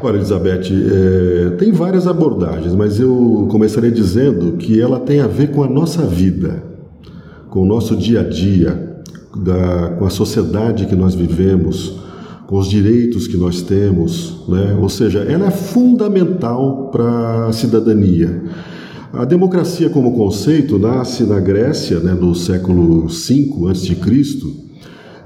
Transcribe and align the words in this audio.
Olha, 0.00 0.16
Elizabeth, 0.16 0.70
é, 0.70 1.50
tem 1.58 1.72
várias 1.72 2.06
abordagens, 2.06 2.72
mas 2.72 3.00
eu 3.00 3.48
começaria 3.50 3.90
dizendo 3.90 4.52
que 4.52 4.80
ela 4.80 5.00
tem 5.00 5.18
a 5.18 5.26
ver 5.26 5.50
com 5.50 5.64
a 5.64 5.68
nossa 5.68 6.02
vida, 6.02 6.62
com 7.50 7.62
o 7.62 7.66
nosso 7.66 7.96
dia 7.96 8.20
a 8.20 8.22
dia, 8.22 9.02
da, 9.36 9.96
com 9.98 10.06
a 10.06 10.10
sociedade 10.10 10.86
que 10.86 10.94
nós 10.94 11.16
vivemos, 11.16 11.98
com 12.46 12.58
os 12.58 12.68
direitos 12.68 13.26
que 13.26 13.36
nós 13.36 13.60
temos, 13.60 14.44
né? 14.48 14.78
ou 14.80 14.88
seja, 14.88 15.18
ela 15.18 15.46
é 15.46 15.50
fundamental 15.50 16.90
para 16.92 17.46
a 17.46 17.52
cidadania. 17.52 18.44
A 19.12 19.24
democracia 19.24 19.90
como 19.90 20.14
conceito 20.14 20.78
nasce 20.78 21.24
na 21.24 21.40
Grécia, 21.40 21.98
né, 21.98 22.12
no 22.12 22.34
século 22.34 23.08
V 23.08 23.68
a.C., 23.68 23.96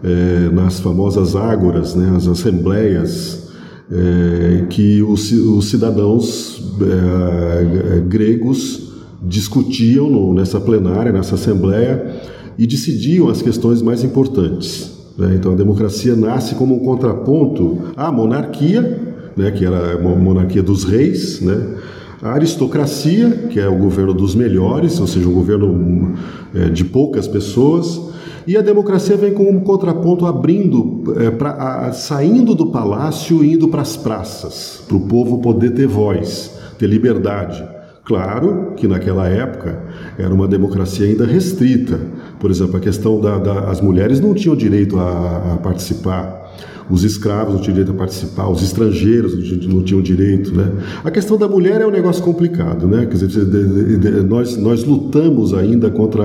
é, 0.05 0.51
nas 0.53 0.81
famosas 0.81 1.37
ágoras, 1.37 1.95
né, 1.95 2.13
as 2.17 2.27
assembleias 2.27 3.42
é, 3.91 4.67
que 4.69 5.03
os, 5.03 5.31
os 5.33 5.69
cidadãos 5.69 6.63
é, 6.81 8.01
gregos 8.01 8.93
discutiam 9.23 10.11
no, 10.11 10.35
nessa 10.35 10.61
plenária, 10.61 11.13
nessa 11.13 11.35
assembleia, 11.35 12.21
e 12.59 12.67
decidiam 12.67 13.29
as 13.29 13.41
questões 13.41 13.81
mais 13.81 14.03
importantes. 14.05 14.93
Né? 15.17 15.35
Então 15.37 15.53
a 15.53 15.57
democracia 15.57 16.15
nasce 16.17 16.55
como 16.55 16.75
um 16.75 16.81
contraponto 16.81 17.79
à 17.97 18.11
monarquia, 18.11 19.01
né, 19.37 19.51
que 19.51 19.65
era 19.65 19.95
a 19.95 19.99
monarquia 19.99 20.63
dos 20.63 20.85
reis, 20.85 21.41
né? 21.41 21.77
a 22.23 22.35
aristocracia, 22.35 23.49
que 23.51 23.59
é 23.59 23.69
o 23.69 23.77
governo 23.77 24.15
dos 24.15 24.35
melhores, 24.35 25.01
ou 25.01 25.07
seja, 25.09 25.29
um 25.29 25.33
governo 25.33 26.15
é, 26.55 26.69
de 26.69 26.85
poucas 26.85 27.27
pessoas, 27.27 28.01
e 28.47 28.57
a 28.57 28.63
democracia 28.63 29.17
vem 29.17 29.33
como 29.33 29.51
um 29.51 29.61
contraponto 29.61 30.27
abrindo, 30.27 31.03
é, 31.21 31.31
pra, 31.31 31.51
a, 31.87 31.93
saindo 31.93 32.55
do 32.55 32.67
palácio 32.67 33.45
e 33.45 33.55
indo 33.55 33.69
para 33.69 33.83
as 33.83 33.97
praças, 33.97 34.83
para 34.87 34.97
o 34.97 35.01
povo 35.01 35.39
poder 35.39 35.71
ter 35.71 35.87
voz, 35.87 36.59
ter 36.79 36.87
liberdade. 36.87 37.63
Claro 38.05 38.73
que 38.77 38.89
naquela 38.89 39.29
época 39.29 39.81
era 40.19 40.35
uma 40.35 40.49
democracia 40.49 41.07
ainda 41.07 41.25
restrita. 41.25 42.01
Por 42.41 42.51
exemplo, 42.51 42.77
a 42.77 42.81
questão 42.81 43.21
das 43.21 43.43
da, 43.43 43.83
mulheres 43.85 44.21
não 44.21 44.35
tinham 44.35 44.57
direito 44.57 44.99
a, 44.99 45.55
a 45.55 45.57
participar 45.59 46.42
os 46.91 47.05
escravos 47.05 47.55
não 47.55 47.61
tinham 47.61 47.75
direito 47.75 47.93
a 47.93 47.99
participar, 47.99 48.49
os 48.49 48.63
estrangeiros 48.63 49.35
não 49.67 49.83
tinham 49.83 50.03
direito, 50.03 50.55
né? 50.55 50.71
A 51.05 51.11
questão 51.11 51.37
da 51.37 51.49
mulher 51.49 51.81
é 51.81 51.87
um 51.87 51.91
negócio 51.91 52.23
complicado, 52.23 52.87
né? 52.87 53.07
Quer 53.07 53.17
dizer, 53.17 54.25
nós, 54.25 54.57
nós 54.57 54.85
lutamos 54.85 55.55
ainda 55.55 55.91
contra 55.91 56.25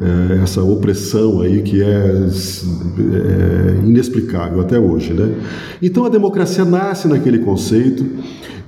é, 0.00 0.42
essa 0.42 0.62
opressão 0.62 1.40
aí 1.40 1.62
que 1.62 1.82
é, 1.82 1.86
é 1.86 3.84
inexplicável 3.84 4.60
até 4.60 4.78
hoje, 4.78 5.12
né? 5.12 5.34
Então 5.82 6.04
a 6.04 6.08
democracia 6.08 6.64
nasce 6.64 7.08
naquele 7.08 7.40
conceito 7.40 8.04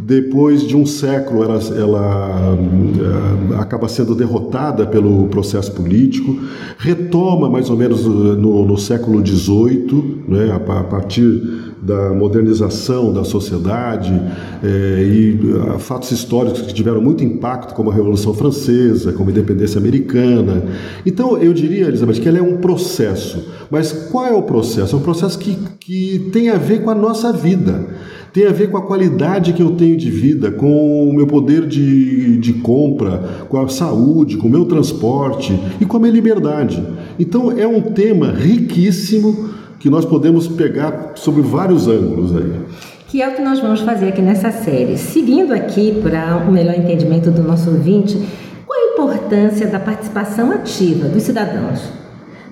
depois 0.04 0.66
de 0.66 0.76
um 0.76 0.84
século, 0.84 1.44
ela, 1.44 1.60
ela 1.76 2.54
uh, 2.54 3.54
acaba 3.60 3.86
sendo 3.88 4.14
derrotada 4.16 4.84
pelo 4.84 5.28
processo 5.28 5.70
político, 5.72 6.38
retoma 6.76 7.48
mais 7.48 7.70
ou 7.70 7.76
menos 7.76 8.04
no, 8.04 8.66
no 8.66 8.76
século 8.76 9.24
XVIII, 9.24 10.24
né, 10.26 10.50
a, 10.50 10.56
a, 10.56 10.84
partir 10.84 11.40
da 11.80 12.10
modernização 12.10 13.12
da 13.12 13.24
sociedade 13.24 14.12
é, 14.62 15.02
e 15.02 15.40
uh, 15.40 15.78
fatos 15.78 16.10
históricos 16.10 16.62
que 16.62 16.74
tiveram 16.74 17.00
muito 17.00 17.22
impacto, 17.22 17.74
como 17.74 17.90
a 17.90 17.94
Revolução 17.94 18.34
Francesa, 18.34 19.12
como 19.12 19.28
a 19.28 19.32
independência 19.32 19.78
americana. 19.78 20.64
Então, 21.06 21.38
eu 21.38 21.52
diria, 21.52 21.86
Elizabeth, 21.86 22.20
que 22.20 22.28
ela 22.28 22.38
é 22.38 22.42
um 22.42 22.56
processo. 22.56 23.44
Mas 23.70 23.92
qual 23.92 24.26
é 24.26 24.32
o 24.32 24.42
processo? 24.42 24.96
É 24.96 24.98
um 24.98 25.02
processo 25.02 25.38
que, 25.38 25.56
que 25.78 26.30
tem 26.32 26.50
a 26.50 26.56
ver 26.56 26.82
com 26.82 26.90
a 26.90 26.94
nossa 26.94 27.32
vida 27.32 27.86
tem 28.32 28.46
a 28.46 28.52
ver 28.52 28.70
com 28.70 28.78
a 28.78 28.82
qualidade 28.82 29.52
que 29.52 29.62
eu 29.62 29.72
tenho 29.72 29.96
de 29.96 30.10
vida, 30.10 30.50
com 30.50 31.08
o 31.08 31.12
meu 31.12 31.26
poder 31.26 31.66
de, 31.66 32.38
de 32.38 32.54
compra, 32.54 33.44
com 33.48 33.60
a 33.60 33.68
saúde, 33.68 34.38
com 34.38 34.48
o 34.48 34.50
meu 34.50 34.64
transporte 34.64 35.58
e 35.80 35.84
com 35.84 35.98
a 35.98 36.00
minha 36.00 36.12
liberdade. 36.12 36.82
Então 37.18 37.52
é 37.52 37.66
um 37.66 37.80
tema 37.80 38.32
riquíssimo 38.32 39.50
que 39.78 39.90
nós 39.90 40.04
podemos 40.04 40.48
pegar 40.48 41.12
sobre 41.16 41.42
vários 41.42 41.88
ângulos 41.88 42.34
aí. 42.34 42.52
Que 43.08 43.20
é 43.20 43.28
o 43.28 43.34
que 43.34 43.42
nós 43.42 43.60
vamos 43.60 43.80
fazer 43.80 44.08
aqui 44.08 44.22
nessa 44.22 44.50
série. 44.50 44.96
Seguindo 44.96 45.52
aqui 45.52 46.00
para 46.02 46.38
um 46.48 46.50
melhor 46.50 46.74
entendimento 46.74 47.30
do 47.30 47.42
nosso 47.42 47.68
ouvinte, 47.68 48.18
qual 48.66 48.80
a 48.80 48.92
importância 48.92 49.66
da 49.66 49.78
participação 49.78 50.50
ativa 50.50 51.08
dos 51.08 51.22
cidadãos 51.22 51.82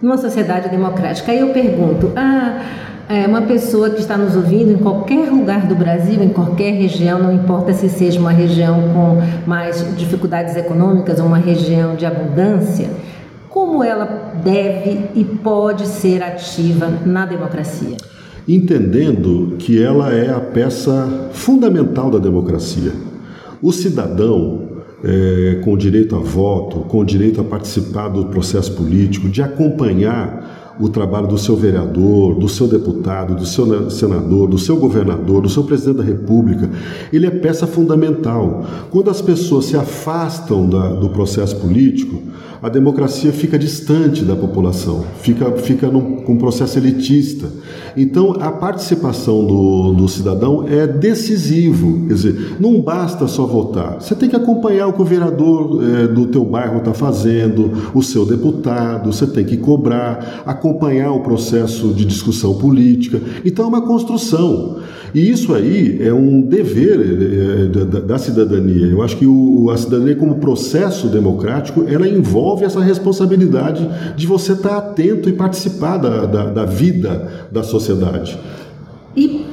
numa 0.03 0.19
sociedade 0.19 0.69
democrática? 0.69 1.33
Aí 1.33 1.41
eu 1.41 1.49
pergunto, 1.49 2.13
ah, 2.15 2.61
é, 3.11 3.27
uma 3.27 3.43
pessoa 3.43 3.91
que 3.91 4.01
está 4.01 4.17
nos 4.17 4.37
ouvindo 4.37 4.71
em 4.71 4.77
qualquer 4.77 5.29
lugar 5.29 5.67
do 5.67 5.75
Brasil, 5.75 6.23
em 6.23 6.29
qualquer 6.29 6.71
região, 6.75 7.21
não 7.21 7.33
importa 7.35 7.73
se 7.73 7.89
seja 7.89 8.21
uma 8.21 8.31
região 8.31 8.81
com 8.95 9.51
mais 9.51 9.85
dificuldades 9.97 10.55
econômicas 10.55 11.19
ou 11.19 11.27
uma 11.27 11.39
região 11.39 11.97
de 11.97 12.07
abundância, 12.07 12.89
como 13.49 13.83
ela 13.83 14.33
deve 14.45 15.07
e 15.17 15.25
pode 15.25 15.89
ser 15.89 16.23
ativa 16.23 16.89
na 17.05 17.27
democracia? 17.27 17.97
Entendendo 18.47 19.57
que 19.59 19.83
ela 19.83 20.15
é 20.15 20.31
a 20.31 20.39
peça 20.39 21.31
fundamental 21.33 22.13
da 22.13 22.19
democracia. 22.19 22.93
O 23.61 23.73
cidadão, 23.73 24.69
é, 25.03 25.61
com 25.65 25.77
direito 25.77 26.15
a 26.15 26.21
voto, 26.21 26.81
com 26.83 27.05
direito 27.05 27.41
a 27.41 27.45
participar 27.45 28.09
do 28.09 28.27
processo 28.27 28.73
político, 28.77 29.29
de 29.29 29.43
acompanhar 29.43 30.50
o 30.81 30.89
trabalho 30.89 31.29
do 31.29 31.39
seu 31.39 31.55
vereador, 31.57 32.35
do 32.35 32.49
seu 32.49 32.67
deputado, 32.67 33.35
do 33.35 33.47
seu 33.47 33.91
senador, 33.91 34.49
do 34.49 34.59
seu 34.59 34.77
governador, 34.77 35.43
do 35.43 35.49
seu 35.49 35.63
presidente 35.65 35.99
da 35.99 36.05
República. 36.05 36.71
Ele 37.13 37.27
é 37.27 37.31
peça 37.31 37.67
fundamental. 37.67 38.65
Quando 38.91 39.11
as 39.11 39.21
pessoas 39.21 39.67
se 39.67 39.77
afastam 39.77 40.69
da, 40.69 40.89
do 40.95 41.11
processo 41.11 41.57
político, 41.57 42.21
a 42.63 42.69
democracia 42.69 43.33
fica 43.33 43.59
distante 43.59 44.23
da 44.23 44.37
população, 44.37 45.03
fica, 45.23 45.51
fica 45.53 45.89
num, 45.89 46.17
com 46.17 46.35
um 46.35 46.37
processo 46.37 46.79
elitista. 46.79 47.49
Então, 47.97 48.37
a 48.39 48.53
participação 48.53 49.47
do, 49.47 49.95
do 49.95 50.07
cidadão 50.09 50.67
é 50.69 50.87
decisivo. 50.87 52.07
Quer 52.07 52.15
dizer, 52.15 52.57
não 52.61 52.81
basta 52.83 53.27
só 53.27 53.47
votar. 53.47 54.01
Você 54.01 54.15
tem 54.15 54.29
que 54.29 54.37
acompanhar 54.37 54.89
o 54.89 54.93
que 54.93 55.01
o 55.01 55.05
vereador 55.07 55.81
é, 55.83 56.07
do 56.07 56.27
teu 56.27 56.45
bairro 56.45 56.79
está 56.79 56.93
fazendo, 56.93 57.71
o 57.95 58.03
seu 58.03 58.27
deputado, 58.27 59.11
você 59.11 59.27
tem 59.27 59.45
que 59.45 59.57
cobrar, 59.57 60.43
acompanhar 60.45 60.70
o 61.11 61.21
processo 61.21 61.89
de 61.89 62.05
discussão 62.05 62.55
política. 62.55 63.21
Então, 63.45 63.65
é 63.65 63.69
uma 63.69 63.83
construção. 63.83 64.79
E 65.15 65.29
isso 65.29 65.53
aí 65.55 65.99
é 66.01 66.13
um 66.13 66.41
dever 66.41 67.01
é, 67.01 67.67
da, 67.67 68.01
da, 68.01 68.19
cidadania. 68.19 68.87
Eu 68.87 69.03
acho 69.03 69.17
que 69.17 69.27
a 69.73 69.77
cidadania, 69.77 70.15
como 70.15 70.37
processo 70.37 71.09
democrático, 71.09 71.85
ela 71.89 72.09
envolve 72.09 72.65
essa 72.65 72.81
responsabilidade 72.81 73.89
de 74.17 74.27
você 74.27 74.53
estar 74.53 74.77
atento 74.77 75.29
e 75.29 75.33
participar 75.33 75.97
da, 75.97 76.27
da, 76.27 76.45
da 76.51 76.65
vida 76.65 77.29
da 77.51 77.63
sociedade. 77.63 78.39
E 79.17 79.45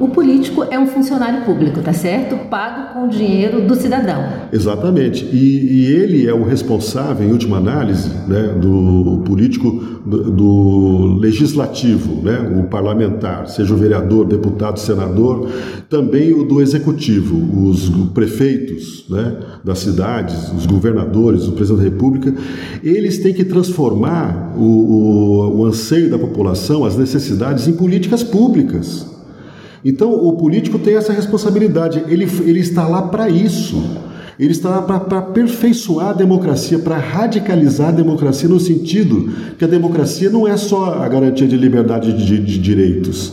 o, 0.00 0.08
político 0.08 0.64
é 0.70 0.78
um 0.78 0.86
funcionário 0.86 1.44
público, 1.44 1.80
tá 1.80 1.92
certo? 1.92 2.36
Pago 2.48 2.92
com 2.92 3.06
o 3.06 3.08
dinheiro 3.08 3.62
do 3.62 3.74
cidadão. 3.74 4.24
Exatamente. 4.52 5.24
E, 5.24 5.86
e 5.86 5.86
ele 5.92 6.26
é 6.26 6.32
o 6.32 6.44
responsável, 6.44 7.26
em 7.26 7.32
última 7.32 7.58
análise, 7.58 8.08
né, 8.26 8.54
do 8.60 9.22
político, 9.24 9.70
do, 10.04 10.30
do, 10.30 11.18
legislativo, 11.18 12.22
né, 12.22 12.38
o 12.58 12.64
parlamentar, 12.68 13.48
seja 13.48 13.74
o 13.74 13.76
vereador, 13.76 14.26
deputado, 14.26 14.78
senador, 14.78 15.48
também 15.88 16.32
o 16.32 16.44
do 16.44 16.60
executivo, 16.60 17.36
os 17.68 17.90
prefeitos 18.14 19.06
né, 19.08 19.36
das 19.64 19.80
cidades, 19.80 20.52
os 20.52 20.66
governadores, 20.66 21.46
o 21.46 21.52
presidente 21.52 21.78
da 21.78 21.90
República, 21.90 22.34
eles 22.82 23.18
têm 23.18 23.34
que 23.34 23.44
transformar 23.44 24.54
o, 24.56 24.62
o, 24.62 25.58
o 25.58 25.64
anseio 25.66 26.10
da 26.10 26.18
população, 26.18 26.84
as 26.84 26.96
necessidades, 26.96 27.68
em 27.68 27.72
políticas 27.72 28.22
públicas. 28.22 29.17
Então, 29.84 30.12
o 30.12 30.32
político 30.36 30.78
tem 30.78 30.96
essa 30.96 31.12
responsabilidade, 31.12 32.02
ele, 32.08 32.28
ele 32.44 32.60
está 32.60 32.86
lá 32.86 33.02
para 33.02 33.28
isso. 33.28 33.82
Ele 34.38 34.52
está 34.52 34.68
lá 34.68 34.82
para 34.82 35.18
aperfeiçoar 35.18 36.10
a 36.10 36.12
democracia, 36.12 36.78
para 36.78 36.96
radicalizar 36.96 37.88
a 37.88 37.92
democracia, 37.92 38.48
no 38.48 38.60
sentido 38.60 39.32
que 39.58 39.64
a 39.64 39.68
democracia 39.68 40.30
não 40.30 40.46
é 40.46 40.56
só 40.56 41.02
a 41.02 41.08
garantia 41.08 41.46
de 41.48 41.56
liberdade 41.56 42.12
de, 42.12 42.38
de 42.38 42.58
direitos, 42.58 43.32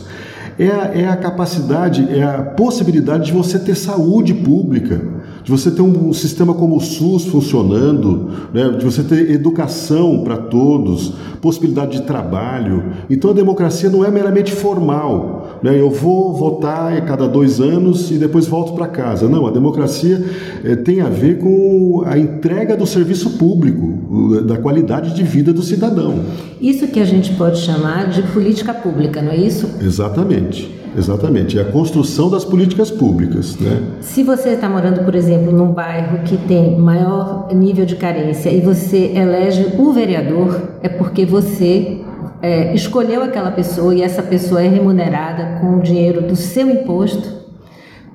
é 0.58 1.02
é 1.02 1.08
a 1.08 1.14
capacidade, 1.14 2.08
é 2.10 2.24
a 2.24 2.42
possibilidade 2.42 3.26
de 3.26 3.32
você 3.32 3.56
ter 3.56 3.76
saúde 3.76 4.34
pública, 4.34 5.00
de 5.46 5.52
você 5.52 5.70
ter 5.70 5.80
um, 5.80 6.08
um 6.08 6.12
sistema 6.12 6.52
como 6.52 6.76
o 6.76 6.80
SUS 6.80 7.26
funcionando, 7.26 8.30
né, 8.52 8.68
de 8.70 8.84
você 8.84 9.04
ter 9.04 9.30
educação 9.30 10.24
para 10.24 10.36
todos, 10.36 11.12
possibilidade 11.40 12.00
de 12.00 12.02
trabalho. 12.02 12.82
Então 13.08 13.30
a 13.30 13.32
democracia 13.32 13.88
não 13.88 14.04
é 14.04 14.10
meramente 14.10 14.50
formal. 14.50 15.60
Né, 15.62 15.80
eu 15.80 15.88
vou 15.88 16.34
votar 16.34 16.92
a 16.92 17.00
cada 17.00 17.28
dois 17.28 17.60
anos 17.60 18.10
e 18.10 18.14
depois 18.14 18.48
volto 18.48 18.72
para 18.72 18.88
casa. 18.88 19.28
Não, 19.28 19.46
a 19.46 19.52
democracia 19.52 20.20
é, 20.64 20.74
tem 20.74 21.00
a 21.00 21.08
ver 21.08 21.38
com 21.38 22.02
a 22.04 22.18
entrega 22.18 22.76
do 22.76 22.84
serviço 22.84 23.38
público, 23.38 24.42
da 24.42 24.56
qualidade 24.56 25.14
de 25.14 25.22
vida 25.22 25.52
do 25.52 25.62
cidadão. 25.62 26.24
Isso 26.60 26.88
que 26.88 26.98
a 26.98 27.04
gente 27.04 27.32
pode 27.34 27.60
chamar 27.60 28.10
de 28.10 28.20
política 28.32 28.74
pública, 28.74 29.22
não 29.22 29.30
é 29.30 29.36
isso? 29.36 29.70
Exatamente. 29.80 30.85
Exatamente, 30.96 31.58
é 31.58 31.62
a 31.62 31.64
construção 31.66 32.30
das 32.30 32.44
políticas 32.44 32.90
públicas. 32.90 33.56
Né? 33.58 33.82
Se 34.00 34.22
você 34.22 34.50
está 34.50 34.68
morando, 34.68 35.04
por 35.04 35.14
exemplo, 35.14 35.52
num 35.52 35.72
bairro 35.72 36.20
que 36.24 36.36
tem 36.36 36.78
maior 36.78 37.48
nível 37.54 37.84
de 37.84 37.96
carência 37.96 38.50
e 38.50 38.60
você 38.60 39.12
elege 39.14 39.74
o 39.78 39.92
vereador, 39.92 40.58
é 40.82 40.88
porque 40.88 41.26
você 41.26 41.98
é, 42.40 42.74
escolheu 42.74 43.22
aquela 43.22 43.50
pessoa 43.50 43.94
e 43.94 44.00
essa 44.00 44.22
pessoa 44.22 44.62
é 44.62 44.68
remunerada 44.68 45.60
com 45.60 45.76
o 45.76 45.82
dinheiro 45.82 46.22
do 46.22 46.34
seu 46.34 46.70
imposto 46.70 47.44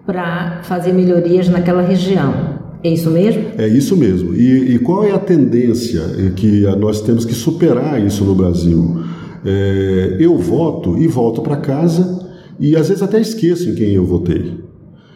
para 0.05 0.61
fazer 0.63 0.91
melhorias 0.91 1.47
naquela 1.47 1.83
região. 1.83 2.61
É 2.83 2.89
isso 2.89 3.11
mesmo? 3.11 3.43
É 3.59 3.67
isso 3.67 3.95
mesmo. 3.95 4.33
E, 4.33 4.73
e 4.73 4.79
qual 4.79 5.05
é 5.05 5.11
a 5.11 5.19
tendência 5.19 6.01
que 6.35 6.63
nós 6.79 7.01
temos 7.01 7.25
que 7.25 7.35
superar 7.35 8.03
isso 8.03 8.23
no 8.23 8.33
Brasil? 8.33 9.03
É, 9.45 10.17
eu 10.19 10.35
voto 10.37 10.97
e 10.97 11.07
volto 11.07 11.41
para 11.41 11.57
casa 11.57 12.30
e 12.61 12.75
às 12.77 12.87
vezes 12.87 13.03
até 13.03 13.19
esqueço 13.19 13.69
em 13.69 13.75
quem 13.75 13.89
eu 13.89 14.05
votei. 14.05 14.71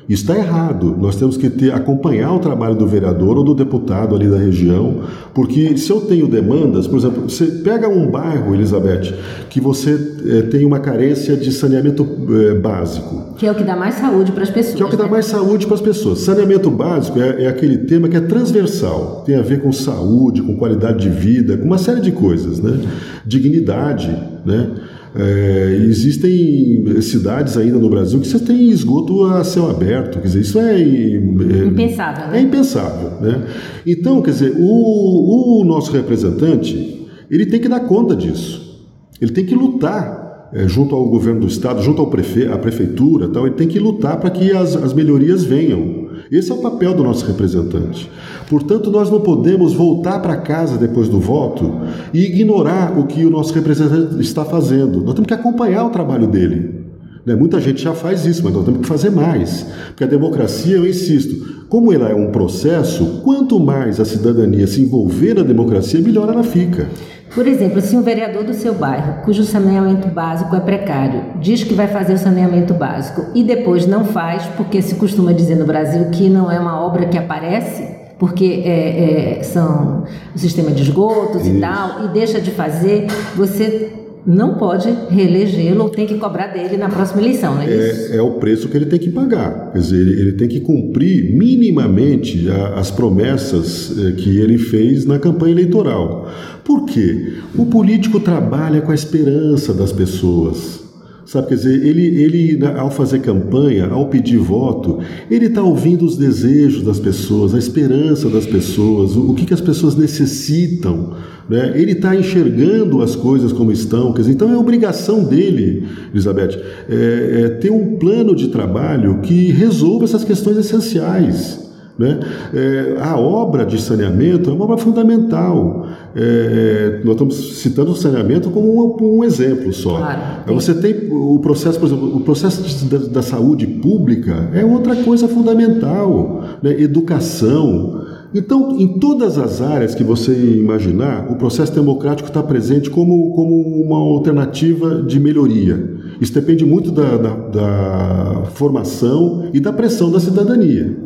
Isso 0.08 0.22
está 0.22 0.38
errado. 0.38 0.96
Nós 1.00 1.16
temos 1.16 1.36
que 1.36 1.50
ter, 1.50 1.74
acompanhar 1.74 2.34
o 2.34 2.40
trabalho 2.40 2.76
do 2.76 2.86
vereador 2.86 3.38
ou 3.38 3.44
do 3.44 3.56
deputado 3.56 4.16
ali 4.16 4.28
da 4.28 4.38
região, 4.38 5.02
porque 5.34 5.76
se 5.78 5.90
eu 5.90 6.02
tenho 6.02 6.28
demandas, 6.28 6.88
por 6.88 7.00
exemplo, 7.00 7.24
você 7.28 7.46
pega 7.48 7.88
um 7.90 8.10
bairro, 8.10 8.54
Elizabeth, 8.54 9.16
que 9.50 9.60
você 9.60 9.98
é, 10.28 10.42
tem 10.44 10.64
uma 10.64 10.80
carência 10.80 11.36
de 11.36 11.52
saneamento 11.52 12.08
é, 12.30 12.54
básico. 12.54 13.34
Que 13.36 13.48
é 13.48 13.52
o 13.52 13.56
que 13.56 13.64
dá 13.64 13.76
mais 13.76 13.96
saúde 13.96 14.32
para 14.32 14.44
as 14.44 14.50
pessoas. 14.50 14.76
Que 14.76 14.84
é 14.84 14.86
o 14.86 14.90
que 14.90 14.96
né? 14.96 15.04
dá 15.04 15.10
mais 15.10 15.26
saúde 15.26 15.66
para 15.66 15.76
as 15.76 15.82
pessoas. 15.82 16.20
Saneamento 16.20 16.70
básico 16.70 17.20
é, 17.20 17.44
é 17.44 17.48
aquele 17.48 17.80
tema 17.80 18.08
que 18.08 18.16
é 18.16 18.22
transversal, 18.22 19.24
tem 19.26 19.36
a 19.36 19.42
ver 19.42 19.62
com 19.62 19.72
saúde, 19.72 20.42
com 20.44 20.56
qualidade 20.56 21.00
de 21.00 21.10
vida, 21.10 21.58
com 21.58 21.66
uma 21.66 21.80
série 21.80 22.02
de 22.02 22.12
coisas, 22.12 22.60
né? 22.60 22.80
Dignidade, 23.26 24.16
né? 24.46 24.70
É, 25.18 25.78
existem 25.88 27.02
cidades 27.02 27.56
ainda 27.56 27.78
no 27.78 27.90
Brasil 27.90 28.20
que 28.20 28.28
você 28.28 28.38
tem 28.38 28.70
esgoto 28.70 29.24
a 29.24 29.46
céu 29.46 29.70
aberto, 29.70 30.20
quer 30.20 30.28
dizer, 30.28 30.42
isso 30.42 30.60
é, 30.60 30.82
é 30.82 31.66
impensável. 31.66 32.28
Né? 32.28 32.38
É 32.38 32.42
impensável, 32.42 33.12
né? 33.22 33.48
Então, 33.88 34.22
quer 34.22 34.32
dizer, 34.32 34.54
o, 34.58 35.62
o 35.62 35.64
nosso 35.64 35.94
representante 35.94 37.08
ele 37.32 37.46
tem 37.46 37.62
que 37.62 37.70
dar 37.70 37.80
conta 37.82 38.14
disso, 38.14 38.86
ele 39.22 39.32
tem 39.32 39.46
que 39.46 39.56
lutar 39.56 40.50
é, 40.54 40.68
junto 40.68 40.94
ao 40.94 41.08
governo 41.08 41.42
do 41.42 41.48
estado, 41.48 41.82
junto 41.82 42.02
ao 42.02 42.08
prefe 42.08 42.48
à 42.48 42.58
prefeitura, 42.58 43.30
tal, 43.30 43.46
ele 43.46 43.56
tem 43.56 43.68
que 43.68 43.80
lutar 43.80 44.20
para 44.20 44.30
que 44.30 44.52
as, 44.52 44.76
as 44.76 44.94
melhorias 44.94 45.44
venham. 45.44 46.05
Esse 46.32 46.52
é 46.52 46.56
o 46.56 46.60
papel 46.60 46.94
do 46.94 47.04
nosso 47.04 47.26
representante. 47.26 48.10
Portanto, 48.50 48.90
nós 48.90 49.10
não 49.10 49.22
podemos 49.22 49.74
voltar 49.74 50.20
para 50.20 50.38
casa 50.38 50.78
depois 50.78 51.08
do 51.08 51.20
voto 51.20 51.82
e 52.14 52.26
ignorar 52.26 52.98
o 52.98 53.06
que 53.06 53.26
o 53.26 53.30
nosso 53.30 53.54
representante 53.54 54.20
está 54.22 54.44
fazendo. 54.44 55.02
Nós 55.02 55.14
temos 55.14 55.28
que 55.28 55.34
acompanhar 55.34 55.86
o 55.86 55.90
trabalho 55.90 56.28
dele. 56.28 56.86
Né? 57.26 57.36
Muita 57.36 57.60
gente 57.60 57.82
já 57.82 57.94
faz 57.94 58.26
isso, 58.26 58.44
mas 58.44 58.54
nós 58.54 58.66
temos 58.66 58.82
que 58.82 58.88
fazer 58.88 59.10
mais. 59.10 59.66
Porque 59.88 60.04
a 60.04 60.08
democracia, 60.08 60.76
eu 60.76 60.88
insisto, 60.88 61.66
como 61.68 61.92
ela 61.92 62.10
é 62.10 62.16
um 62.16 62.32
processo, 62.32 63.22
quanto 63.24 63.60
mais 63.60 64.00
a 64.00 64.06
cidadania 64.06 64.68
se 64.68 64.82
envolver 64.82 65.34
na 65.34 65.44
democracia, 65.44 66.00
melhor 66.00 66.30
ela 66.30 66.44
fica. 66.44 66.88
Por 67.34 67.48
exemplo, 67.48 67.82
se 67.82 67.96
um 67.96 68.02
vereador 68.02 68.44
do 68.44 68.54
seu 68.54 68.74
bairro, 68.74 69.24
cujo 69.24 69.44
saneamento 69.44 70.08
básico 70.08 70.56
é 70.56 70.60
precário, 70.60 71.24
diz 71.42 71.64
que 71.64 71.74
vai 71.74 71.88
fazer 71.88 72.14
o 72.14 72.18
saneamento 72.18 72.74
básico 72.74 73.26
e 73.34 73.44
depois 73.44 73.86
não 73.86 74.06
faz, 74.06 74.44
porque 74.56 74.82
se 74.82 74.96
costuma 74.96 75.34
dizer 75.34 75.56
no 75.56 75.66
Brasil 75.66 76.06
que 76.12 76.30
não 76.30 76.52
é 76.52 76.60
uma 76.60 76.80
obra 76.80 77.08
que 77.08 77.18
aparece, 77.18 77.88
porque 78.18 78.64
é, 78.66 79.40
é, 79.40 79.44
são 79.44 80.06
o 80.34 80.40
sistema 80.40 80.72
de 80.72 80.84
esgotos 80.84 81.42
Isso. 81.42 81.58
e 81.58 81.60
tal, 81.60 82.06
e 82.06 82.08
deixa 82.10 82.40
de 82.40 82.52
fazer, 82.52 83.08
você 83.36 83.92
não 84.26 84.56
pode 84.56 84.90
reelegê-lo 85.10 85.84
ou 85.84 85.90
tem 85.90 86.08
que 86.08 86.16
cobrar 86.16 86.48
dele 86.48 86.78
na 86.78 86.90
próxima 86.90 87.22
eleição, 87.22 87.56
não 87.56 87.62
é, 87.62 87.70
é 87.70 87.92
isso? 87.92 88.14
É, 88.14 88.22
o 88.22 88.32
preço 88.32 88.68
que 88.70 88.76
ele 88.76 88.88
tem 88.88 88.98
que 88.98 89.10
pagar. 89.10 89.72
Quer 89.72 89.78
dizer, 89.78 90.02
ele, 90.02 90.20
ele 90.20 90.32
tem 90.34 90.48
que 90.48 90.62
cumprir 90.62 91.36
minimamente 91.36 92.50
a, 92.50 92.80
as 92.80 92.90
promessas 92.90 93.94
é, 94.00 94.12
que 94.14 94.40
ele 94.40 94.58
fez 94.58 95.06
na 95.06 95.20
campanha 95.20 95.54
eleitoral. 95.54 96.28
Por 96.66 96.84
quê? 96.86 97.34
O 97.56 97.68
político 97.68 98.20
trabalha 98.20 98.82
com 98.82 98.92
a 98.92 98.96
esperança 98.96 99.72
das 99.72 99.92
pessoas. 99.92 100.84
Sabe, 101.24 101.48
quer 101.48 101.56
dizer, 101.56 101.86
ele, 101.86 102.22
ele 102.22 102.66
ao 102.66 102.92
fazer 102.92 103.20
campanha, 103.20 103.88
ao 103.88 104.10
pedir 104.10 104.38
voto, 104.38 105.00
ele 105.30 105.46
está 105.46 105.62
ouvindo 105.62 106.06
os 106.06 106.18
desejos 106.18 106.84
das 106.84 107.00
pessoas, 107.00 107.56
a 107.56 107.58
esperança 107.58 108.30
das 108.30 108.46
pessoas, 108.46 109.16
o, 109.16 109.32
o 109.32 109.34
que, 109.34 109.46
que 109.46 109.54
as 109.54 109.62
pessoas 109.62 109.96
necessitam. 109.96 111.14
Né? 111.50 111.74
Ele 111.76 111.94
está 111.94 112.16
enxergando 112.16 113.02
as 113.02 113.16
coisas 113.16 113.52
como 113.52 113.72
estão. 113.72 114.12
Quer 114.14 114.22
dizer, 114.22 114.34
então 114.34 114.52
é 114.52 114.58
obrigação 114.58 115.24
dele, 115.24 115.88
Elizabeth, 116.12 116.60
é, 116.90 117.42
é 117.44 117.50
ter 117.50 117.72
um 117.72 117.96
plano 117.98 118.36
de 118.36 118.48
trabalho 118.48 119.20
que 119.22 119.52
resolva 119.52 120.06
essas 120.06 120.24
questões 120.24 120.58
essenciais. 120.58 121.65
Né? 121.98 122.20
É, 122.54 122.98
a 123.00 123.18
obra 123.18 123.66
de 123.66 123.82
saneamento 123.82 124.50
é 124.50 124.54
uma 124.54 124.66
obra 124.66 124.78
fundamental. 124.78 125.88
É, 126.14 127.00
nós 127.06 127.14
estamos 127.14 127.60
citando 127.60 127.92
o 127.92 127.96
saneamento 127.96 128.50
como 128.50 128.98
um, 129.02 129.20
um 129.20 129.24
exemplo 129.24 129.72
só. 129.72 129.98
Claro, 129.98 130.54
Você 130.54 130.74
tem 130.74 131.10
o 131.10 131.40
processo, 131.40 131.80
por 131.80 131.86
exemplo, 131.86 132.18
o 132.18 132.20
processo 132.20 132.62
de, 132.64 132.86
da, 132.86 132.98
da, 132.98 133.22
saúde 133.22 133.66
pública 133.66 134.50
é 134.54 134.66
outra 134.66 134.96
coisa 134.98 135.28
fundamental. 135.28 136.44
Né? 136.62 136.82
Educação. 136.82 138.04
Então, 138.34 138.78
em 138.78 139.00
todas 139.00 139.38
as 139.38 139.62
áreas 139.62 139.96
que 139.96 140.04
você 140.04 140.34
imaginar, 140.34 141.32
o 141.32 141.36
processo 141.36 141.74
democrático 141.74 142.28
está 142.28 142.44
presente 142.44 142.90
como, 142.90 143.32
como 143.34 143.56
uma 143.82 143.98
alternativa 143.98 145.02
de 145.02 145.18
melhoria. 145.18 145.96
Isso 146.20 146.34
depende 146.34 146.66
muito 146.66 146.92
da, 146.92 147.18
da, 147.18 147.30
da 147.30 148.44
formação 148.54 149.50
e 149.54 149.60
da 149.62 149.72
pressão 149.72 150.12
da 150.12 150.20
cidadania. 150.20 150.98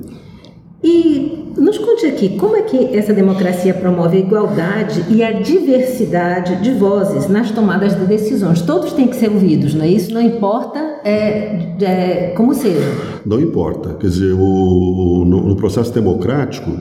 E 0.83 1.53
nos 1.57 1.77
conte 1.77 2.05
aqui, 2.05 2.37
como 2.37 2.55
é 2.55 2.61
que 2.61 2.95
essa 2.95 3.13
democracia 3.13 3.73
promove 3.73 4.17
a 4.17 4.19
igualdade 4.19 5.05
e 5.09 5.21
a 5.21 5.33
diversidade 5.33 6.61
de 6.63 6.71
vozes 6.71 7.27
nas 7.27 7.51
tomadas 7.51 7.97
de 7.99 8.05
decisões? 8.05 8.61
Todos 8.61 8.93
têm 8.93 9.07
que 9.07 9.15
ser 9.15 9.29
ouvidos, 9.29 9.73
não 9.73 9.83
é 9.83 9.89
isso? 9.89 10.13
Não 10.13 10.21
importa 10.21 10.79
é, 11.03 11.75
é, 11.81 12.33
como 12.35 12.53
seja. 12.53 12.79
Não 13.25 13.41
importa. 13.41 13.95
Quer 13.95 14.07
dizer, 14.07 14.33
o, 14.33 15.25
no, 15.25 15.47
no 15.49 15.55
processo 15.55 15.93
democrático, 15.93 16.71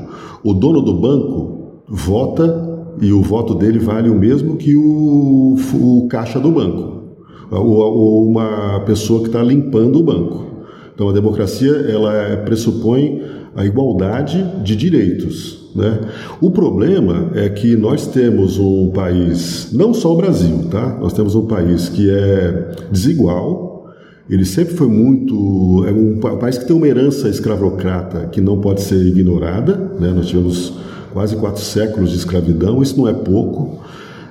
o 0.45 0.55
dono 0.55 0.81
do 0.81 0.95
banco 0.95 1.83
vota 1.88 2.78
e 3.00 3.12
o 3.12 3.23
voto 3.23 3.55
dele 3.55 3.78
vale 3.78 4.09
o 4.09 4.14
mesmo 4.14 4.57
que 4.57 4.76
o, 4.76 5.57
o 5.75 6.09
caixa 6.09 6.38
do 6.38 6.50
banco, 6.50 7.02
ou, 7.50 8.28
uma 8.28 8.81
pessoa 8.81 9.21
que 9.21 9.26
está 9.26 9.43
limpando 9.43 10.00
o 10.00 10.02
banco. 10.02 10.47
Então 10.95 11.09
a 11.09 11.12
democracia 11.12 11.71
ela 11.88 12.38
pressupõe 12.45 13.23
a 13.59 13.67
igualdade 13.67 14.62
de 14.62 14.77
direitos. 14.77 15.69
Né? 15.75 15.99
O 16.41 16.50
problema 16.50 17.33
é 17.35 17.49
que 17.49 17.75
nós 17.77 18.07
temos 18.07 18.57
um 18.57 18.91
país, 18.91 19.71
não 19.73 19.93
só 19.93 20.15
o 20.15 20.17
Brasil, 20.17 20.67
tá? 20.71 20.97
Nós 21.00 21.12
temos 21.12 21.35
um 21.35 21.47
país 21.47 21.88
que 21.88 22.09
é 22.09 22.71
desigual. 22.91 23.93
Ele 24.31 24.45
sempre 24.45 24.75
foi 24.75 24.87
muito. 24.87 25.85
É 25.87 25.93
um 25.93 26.19
país 26.38 26.57
que 26.57 26.67
tem 26.67 26.77
uma 26.77 26.87
herança 26.87 27.29
escravocrata 27.29 28.29
que 28.31 28.41
não 28.41 28.61
pode 28.61 28.81
ser 28.83 29.05
ignorada. 29.05 29.75
Né? 29.99 30.12
Nós 30.15 30.29
tivemos 30.29 30.75
quase 31.12 31.35
quatro 31.37 31.62
séculos 31.62 32.11
de 32.11 32.17
escravidão, 32.17 32.81
isso 32.81 32.97
não 32.97 33.09
é 33.09 33.12
pouco. 33.12 33.83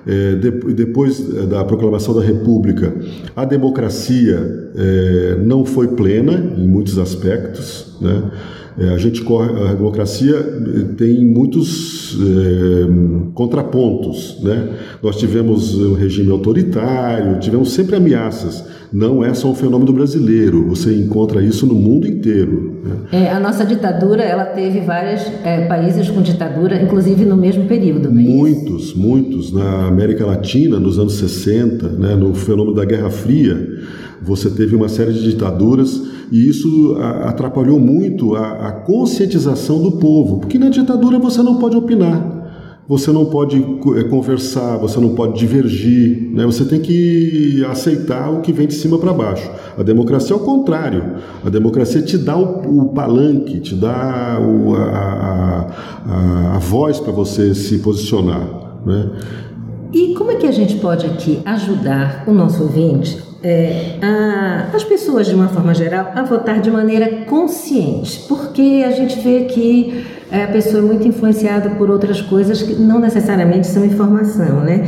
É, 0.10 0.36
de, 0.36 0.52
depois 0.74 1.20
é, 1.36 1.46
da 1.46 1.66
proclamação 1.66 2.14
da 2.14 2.22
República, 2.22 2.96
a 3.36 3.44
democracia 3.44 4.72
é, 4.74 5.38
não 5.44 5.66
foi 5.66 5.90
plena 5.90 6.56
em 6.58 6.66
muitos 6.66 6.98
aspectos. 6.98 7.97
Né? 8.00 8.32
É, 8.80 8.90
a 8.90 8.98
gente 8.98 9.24
corre, 9.24 9.50
a 9.50 9.74
democracia 9.74 10.36
eh, 10.36 10.94
tem 10.96 11.26
muitos 11.26 12.16
é, 12.22 13.34
contrapontos, 13.34 14.38
né? 14.44 14.70
Nós 15.02 15.16
tivemos 15.16 15.74
um 15.74 15.96
regime 15.96 16.30
autoritário, 16.30 17.40
tivemos 17.40 17.72
sempre 17.72 17.96
ameaças. 17.96 18.64
Não 18.94 19.26
é 19.26 19.34
só 19.34 19.50
um 19.50 19.56
fenômeno 19.56 19.92
brasileiro. 19.92 20.68
Você 20.68 20.94
encontra 20.94 21.42
isso 21.42 21.66
no 21.66 21.74
mundo 21.74 22.08
inteiro. 22.08 22.80
Né? 22.84 23.24
É, 23.24 23.32
a 23.32 23.40
nossa 23.40 23.66
ditadura, 23.66 24.22
ela 24.22 24.46
teve 24.46 24.80
vários 24.82 25.24
é, 25.44 25.66
países 25.66 26.08
com 26.12 26.22
ditadura, 26.22 26.80
inclusive 26.80 27.26
no 27.26 27.36
mesmo 27.36 27.66
período. 27.66 28.12
muitos, 28.12 28.94
muitos 28.94 29.52
na 29.52 29.88
América 29.88 30.24
Latina, 30.24 30.80
nos 30.80 31.00
anos 31.00 31.16
60, 31.16 31.90
né? 31.90 32.16
No 32.16 32.36
fenômeno 32.36 32.76
da 32.76 32.86
Guerra 32.86 33.10
Fria 33.10 33.58
você 34.22 34.50
teve 34.50 34.76
uma 34.76 34.90
série 34.90 35.14
de 35.14 35.24
ditaduras 35.24 36.02
e 36.32 36.50
isso 36.50 36.96
atrapalhou 37.24 37.80
muito 37.80 38.36
a, 38.36 38.68
a 38.68 38.72
conscientização 38.72 39.82
do 39.82 39.94
povo, 39.94 40.40
porque 40.40 40.58
na 40.58 40.70
ditadura 40.70 41.20
você 41.20 41.42
não 41.42 41.58
pode 41.58 41.76
opinar 41.76 42.38
você 42.88 43.12
não 43.12 43.26
pode 43.26 43.58
é, 43.98 44.04
conversar, 44.04 44.78
você 44.78 45.00
não 45.00 45.14
pode 45.14 45.38
divergir, 45.38 46.32
né? 46.32 46.46
você 46.46 46.64
tem 46.64 46.80
que 46.80 47.64
aceitar 47.70 48.32
o 48.32 48.40
que 48.40 48.54
vem 48.54 48.66
de 48.66 48.76
cima 48.76 48.98
para 48.98 49.12
baixo. 49.12 49.52
A 49.78 49.84
democracia 49.84 50.34
é 50.34 50.38
o 50.38 50.40
contrário, 50.40 51.16
a 51.46 51.50
democracia 51.50 52.02
te 52.02 52.18
dá 52.18 52.38
o, 52.38 52.84
o 52.84 52.90
palanque, 52.94 53.60
te 53.60 53.76
dá 53.76 54.40
o, 54.40 54.76
a, 54.76 54.80
a, 54.80 55.68
a, 56.06 56.56
a 56.56 56.60
voz 56.60 57.00
para 57.00 57.12
você 57.12 57.54
se 57.54 57.80
posicionar. 57.80 58.48
Né? 58.86 59.12
E 59.92 60.14
como 60.14 60.32
é 60.32 60.36
que 60.36 60.48
a 60.48 60.52
gente 60.52 60.76
pode 60.76 61.06
aqui 61.06 61.40
ajudar 61.44 62.24
o 62.26 62.32
nosso 62.32 62.64
ouvinte 62.64 63.27
é, 63.44 63.98
a, 64.02 64.76
as 64.76 64.84
pessoas, 64.84 65.28
de 65.28 65.36
uma 65.36 65.48
forma 65.48 65.74
geral, 65.74 66.12
a 66.16 66.24
votar 66.24 66.60
de 66.60 66.72
maneira 66.72 67.26
consciente, 67.26 68.26
porque 68.28 68.84
a 68.86 68.92
gente 68.92 69.20
vê 69.20 69.46
que 69.46 70.06
é, 70.32 70.44
a 70.44 70.48
pessoa 70.48 70.80
é 70.80 70.86
muito 70.86 71.08
influenciada 71.08 71.70
por 71.72 71.90
outras 71.90 72.22
coisas 72.22 72.62
que 72.62 72.74
não 72.74 73.00
necessariamente 73.00 73.68
são 73.68 73.86
informação, 73.86 74.62
né? 74.62 74.88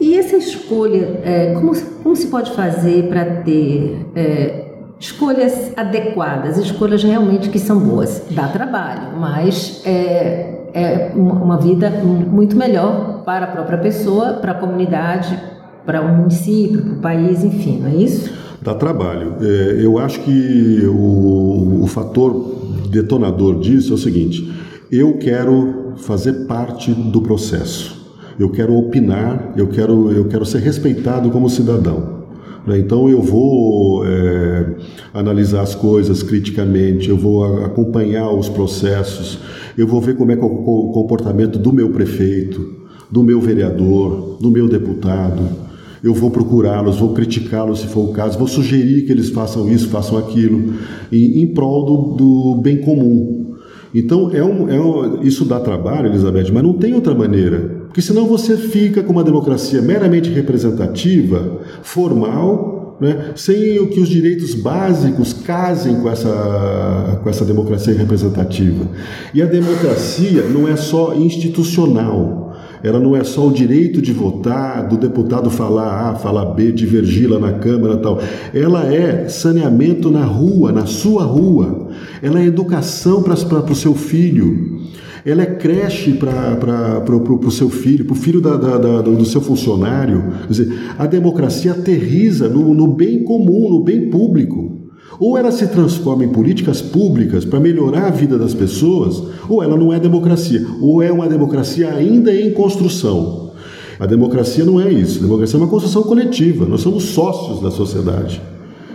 E 0.00 0.16
essa 0.16 0.36
escolha, 0.36 1.20
é, 1.24 1.54
como, 1.54 1.72
como 2.02 2.14
se 2.14 2.28
pode 2.28 2.52
fazer 2.52 3.08
para 3.08 3.24
ter 3.42 4.06
é, 4.14 4.64
escolhas 5.00 5.72
adequadas, 5.76 6.56
escolhas 6.56 7.02
realmente 7.02 7.48
que 7.48 7.58
são 7.58 7.80
boas? 7.80 8.22
Dá 8.30 8.46
trabalho, 8.48 9.16
mas 9.18 9.82
é, 9.84 10.58
é 10.72 11.12
uma 11.16 11.58
vida 11.58 11.90
muito 11.90 12.56
melhor 12.56 13.22
para 13.24 13.46
a 13.46 13.48
própria 13.48 13.78
pessoa, 13.78 14.34
para 14.34 14.52
a 14.52 14.54
comunidade, 14.54 15.36
para 15.84 16.02
o 16.02 16.16
município, 16.16 16.82
para 16.82 16.92
o 16.92 17.00
país, 17.00 17.44
enfim, 17.44 17.80
não 17.80 17.88
é 17.88 17.96
isso? 17.96 18.30
Dá 18.60 18.74
trabalho. 18.74 19.36
É, 19.40 19.78
eu 19.82 19.98
acho 19.98 20.20
que 20.20 20.82
o, 20.86 21.80
o 21.82 21.86
fator 21.86 22.58
detonador 22.90 23.60
disso 23.60 23.92
é 23.92 23.94
o 23.94 23.98
seguinte: 23.98 24.52
eu 24.90 25.18
quero 25.18 25.94
fazer 25.96 26.46
parte 26.46 26.92
do 26.92 27.20
processo. 27.20 27.96
Eu 28.38 28.50
quero 28.50 28.74
opinar, 28.76 29.52
eu 29.56 29.66
quero, 29.66 30.12
eu 30.12 30.26
quero 30.26 30.44
ser 30.44 30.58
respeitado 30.58 31.30
como 31.30 31.48
cidadão. 31.48 32.18
Né? 32.66 32.78
Então 32.78 33.08
eu 33.08 33.20
vou 33.20 34.04
é, 34.06 34.76
analisar 35.12 35.62
as 35.62 35.74
coisas 35.74 36.22
criticamente, 36.22 37.08
eu 37.08 37.16
vou 37.16 37.64
acompanhar 37.64 38.30
os 38.30 38.48
processos, 38.48 39.38
eu 39.76 39.86
vou 39.86 40.00
ver 40.00 40.16
como 40.16 40.30
é, 40.30 40.34
é 40.34 40.38
o 40.38 40.92
comportamento 40.92 41.58
do 41.58 41.72
meu 41.72 41.90
prefeito, 41.90 42.76
do 43.10 43.24
meu 43.24 43.40
vereador, 43.40 44.36
do 44.40 44.50
meu 44.50 44.68
deputado 44.68 45.67
eu 46.02 46.14
vou 46.14 46.30
procurá-los, 46.30 46.98
vou 46.98 47.12
criticá-los 47.12 47.80
se 47.80 47.86
for 47.86 48.08
o 48.08 48.12
caso, 48.12 48.38
vou 48.38 48.48
sugerir 48.48 49.02
que 49.02 49.12
eles 49.12 49.30
façam 49.30 49.68
isso, 49.70 49.88
façam 49.88 50.16
aquilo, 50.18 50.74
em, 51.10 51.42
em 51.42 51.46
prol 51.48 51.84
do, 51.84 52.16
do, 52.16 52.60
bem 52.60 52.78
comum. 52.78 53.56
Então, 53.94 54.30
é 54.32 54.44
um, 54.44 54.68
é 54.68 54.80
um, 54.80 55.22
isso 55.22 55.44
dá 55.44 55.58
trabalho, 55.60 56.08
Elizabeth, 56.08 56.52
mas 56.52 56.62
não 56.62 56.74
tem 56.74 56.94
outra 56.94 57.14
maneira. 57.14 57.78
Porque 57.86 58.02
senão 58.02 58.26
você 58.26 58.56
fica 58.56 59.02
com 59.02 59.12
uma 59.12 59.24
democracia 59.24 59.80
meramente 59.80 60.30
representativa, 60.30 61.60
formal, 61.82 62.96
né, 63.00 63.32
sem 63.34 63.86
que 63.86 64.00
os 64.00 64.08
direitos 64.08 64.54
básicos 64.54 65.32
casem 65.32 66.00
com 66.00 66.10
essa, 66.10 67.20
com 67.22 67.30
essa 67.30 67.44
democracia 67.44 67.94
representativa. 67.94 68.86
E 69.32 69.40
a 69.40 69.46
democracia 69.46 70.42
não 70.42 70.68
é 70.68 70.76
só 70.76 71.14
institucional 71.14 72.47
ela 72.82 73.00
não 73.00 73.16
é 73.16 73.24
só 73.24 73.46
o 73.46 73.52
direito 73.52 74.00
de 74.00 74.12
votar, 74.12 74.88
do 74.88 74.96
deputado 74.96 75.50
falar 75.50 76.10
A, 76.10 76.14
falar 76.14 76.46
B, 76.46 76.72
divergir 76.72 77.30
lá 77.30 77.38
na 77.38 77.52
Câmara 77.54 77.96
tal. 77.96 78.20
Ela 78.54 78.92
é 78.92 79.28
saneamento 79.28 80.10
na 80.10 80.24
rua, 80.24 80.72
na 80.72 80.86
sua 80.86 81.24
rua. 81.24 81.88
Ela 82.22 82.40
é 82.40 82.46
educação 82.46 83.22
para 83.22 83.34
o 83.34 83.74
seu 83.74 83.94
filho. 83.94 84.78
Ela 85.24 85.42
é 85.42 85.46
creche 85.46 86.12
para 86.14 87.04
o 87.46 87.50
seu 87.50 87.68
filho, 87.68 88.04
para 88.04 88.14
o 88.14 88.16
filho 88.16 88.40
da, 88.40 88.56
da, 88.56 88.78
da, 88.78 89.02
do 89.02 89.24
seu 89.24 89.40
funcionário. 89.40 90.32
Quer 90.42 90.48
dizer, 90.48 90.78
a 90.98 91.06
democracia 91.06 91.72
aterriza 91.72 92.48
no, 92.48 92.72
no 92.72 92.86
bem 92.86 93.24
comum, 93.24 93.68
no 93.68 93.82
bem 93.82 94.08
público. 94.08 94.87
Ou 95.20 95.36
ela 95.36 95.50
se 95.50 95.66
transforma 95.66 96.24
em 96.24 96.28
políticas 96.28 96.80
públicas 96.80 97.44
para 97.44 97.58
melhorar 97.58 98.06
a 98.06 98.10
vida 98.10 98.38
das 98.38 98.54
pessoas, 98.54 99.22
ou 99.48 99.62
ela 99.62 99.76
não 99.76 99.92
é 99.92 99.98
democracia, 99.98 100.64
ou 100.80 101.02
é 101.02 101.10
uma 101.10 101.28
democracia 101.28 101.92
ainda 101.92 102.32
em 102.32 102.52
construção. 102.52 103.50
A 103.98 104.06
democracia 104.06 104.64
não 104.64 104.80
é 104.80 104.92
isso. 104.92 105.18
A 105.18 105.22
democracia 105.22 105.58
é 105.58 105.60
uma 105.62 105.68
construção 105.68 106.04
coletiva. 106.04 106.66
Nós 106.66 106.82
somos 106.82 107.04
sócios 107.04 107.60
da 107.60 107.70
sociedade. 107.70 108.40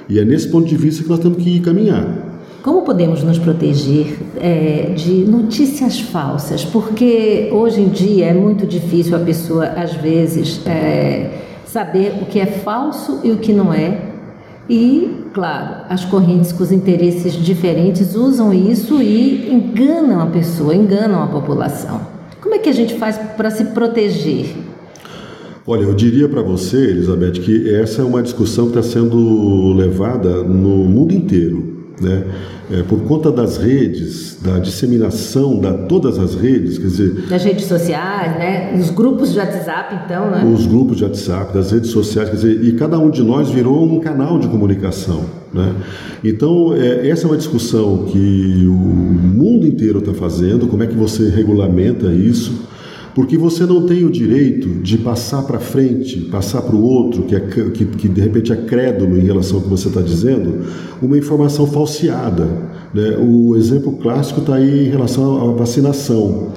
E 0.08 0.18
é 0.18 0.24
nesse 0.24 0.48
ponto 0.48 0.65
de 0.68 0.77
vista 0.77 1.03
que 1.03 1.10
nós 1.10 1.20
temos 1.20 1.44
que 1.44 1.60
caminhar. 1.60 2.32
Como 2.62 2.84
podemos 2.84 3.22
nos 3.22 3.38
proteger 3.38 4.18
é, 4.39 4.94
de 4.96 5.25
notícias 5.25 6.00
falsas? 6.00 6.63
Porque 6.63 7.50
hoje 7.51 7.82
em 7.82 7.89
dia 7.89 8.27
é 8.27 8.34
muito 8.34 8.65
difícil 8.65 9.18
a 9.18 9.20
pessoa, 9.20 9.65
às 9.65 9.94
vezes, 9.96 10.65
é, 10.65 11.42
saber 11.65 12.13
o 12.22 12.25
que 12.25 12.39
é 12.39 12.46
falso 12.46 13.20
e 13.22 13.32
o 13.32 13.38
que 13.38 13.51
não 13.51 13.74
é, 13.74 14.12
e, 14.70 15.25
claro, 15.34 15.86
as 15.89 16.05
correntes 16.05 16.51
com 16.51 16.63
os 16.63 16.72
interesses 16.72 17.34
diferentes 17.34 18.15
usam 18.15 18.53
isso 18.53 19.01
e 19.01 19.51
enganam 19.51 20.22
a 20.22 20.27
pessoa, 20.27 20.75
enganam 20.75 21.22
a 21.22 21.27
população. 21.27 22.01
Como 22.41 22.55
é 22.55 22.60
que 22.60 22.70
a 22.70 22.74
gente 22.74 22.96
faz 22.96 23.17
para 23.17 23.50
se 23.50 23.65
proteger? 23.65 24.55
Olha, 25.65 25.84
eu 25.84 25.93
diria 25.93 26.27
para 26.27 26.41
você, 26.41 26.77
Elizabeth, 26.77 27.34
que 27.34 27.74
essa 27.74 28.01
é 28.01 28.05
uma 28.05 28.22
discussão 28.22 28.70
que 28.70 28.77
está 28.77 28.84
sendo 28.84 29.74
levada 29.74 30.43
no 30.43 30.86
mundo 30.86 31.13
inteiro. 31.13 31.73
Né? 32.02 32.24
É, 32.72 32.84
por 32.84 33.02
conta 33.02 33.32
das 33.32 33.58
redes, 33.58 34.40
da 34.42 34.58
disseminação 34.60 35.60
da 35.60 35.74
todas 35.74 36.18
as 36.18 36.34
redes, 36.34 36.78
quer 36.78 36.88
dizer... 36.88 37.12
Das 37.30 37.44
redes 37.44 37.66
sociais, 37.66 38.38
né? 38.38 38.76
Os 38.80 38.90
grupos 38.90 39.32
de 39.32 39.40
WhatsApp, 39.40 40.00
então, 40.04 40.32
né? 40.32 40.44
Os 40.44 40.66
grupos 40.66 40.98
de 40.98 41.04
WhatsApp, 41.04 41.54
das 41.54 41.72
redes 41.72 41.92
sociais, 41.92 42.30
quer 42.30 42.36
dizer, 42.36 42.64
e 42.64 42.74
cada 42.74 42.98
um 42.98 43.10
de 43.10 43.22
nós 43.22 43.50
virou 43.50 43.86
um 43.86 44.00
canal 44.00 44.40
de 44.40 44.48
comunicação, 44.48 45.26
né? 45.54 45.74
Então, 46.24 46.74
é, 46.74 47.08
essa 47.10 47.26
é 47.26 47.30
uma 47.30 47.38
discussão 47.38 48.06
que 48.06 48.66
o 48.66 48.72
mundo 48.72 49.54
mundo 49.64 49.68
inteiro 49.68 50.00
está 50.00 50.14
fazendo, 50.14 50.68
como 50.68 50.84
é 50.84 50.88
que 50.88 50.96
você 50.96 51.30
regulamenta 51.30 52.08
isso, 52.08 52.68
porque 53.15 53.38
você 53.38 53.65
não 53.65 53.86
tem 53.86 54.03
o 54.03 54.10
direito 54.10 54.67
de 54.82 54.98
passar 54.98 55.43
para 55.43 55.60
frente, 55.60 56.20
passar 56.32 56.62
para 56.62 56.75
o 56.75 56.82
outro, 56.82 57.24
que, 57.24 57.36
é, 57.36 57.39
que, 57.39 57.86
que, 57.86 58.10
de 58.10 58.22
repente 58.22 58.51
é 58.51 58.55
crédulo 58.55 59.17
em 59.17 59.24
relação 59.24 59.58
ao 59.58 59.63
que 59.63 59.70
você 59.70 59.88
está 59.88 60.01
dizendo, 60.01 60.65
uma 61.01 61.17
informação 61.17 61.67
falseada. 61.67 62.46
Né? 62.93 63.17
O 63.20 63.55
exemplo 63.55 63.93
clássico 63.98 64.39
está 64.39 64.55
aí 64.55 64.88
em 64.88 64.89
relação 64.89 65.50
à 65.50 65.53
vacinação. 65.53 66.53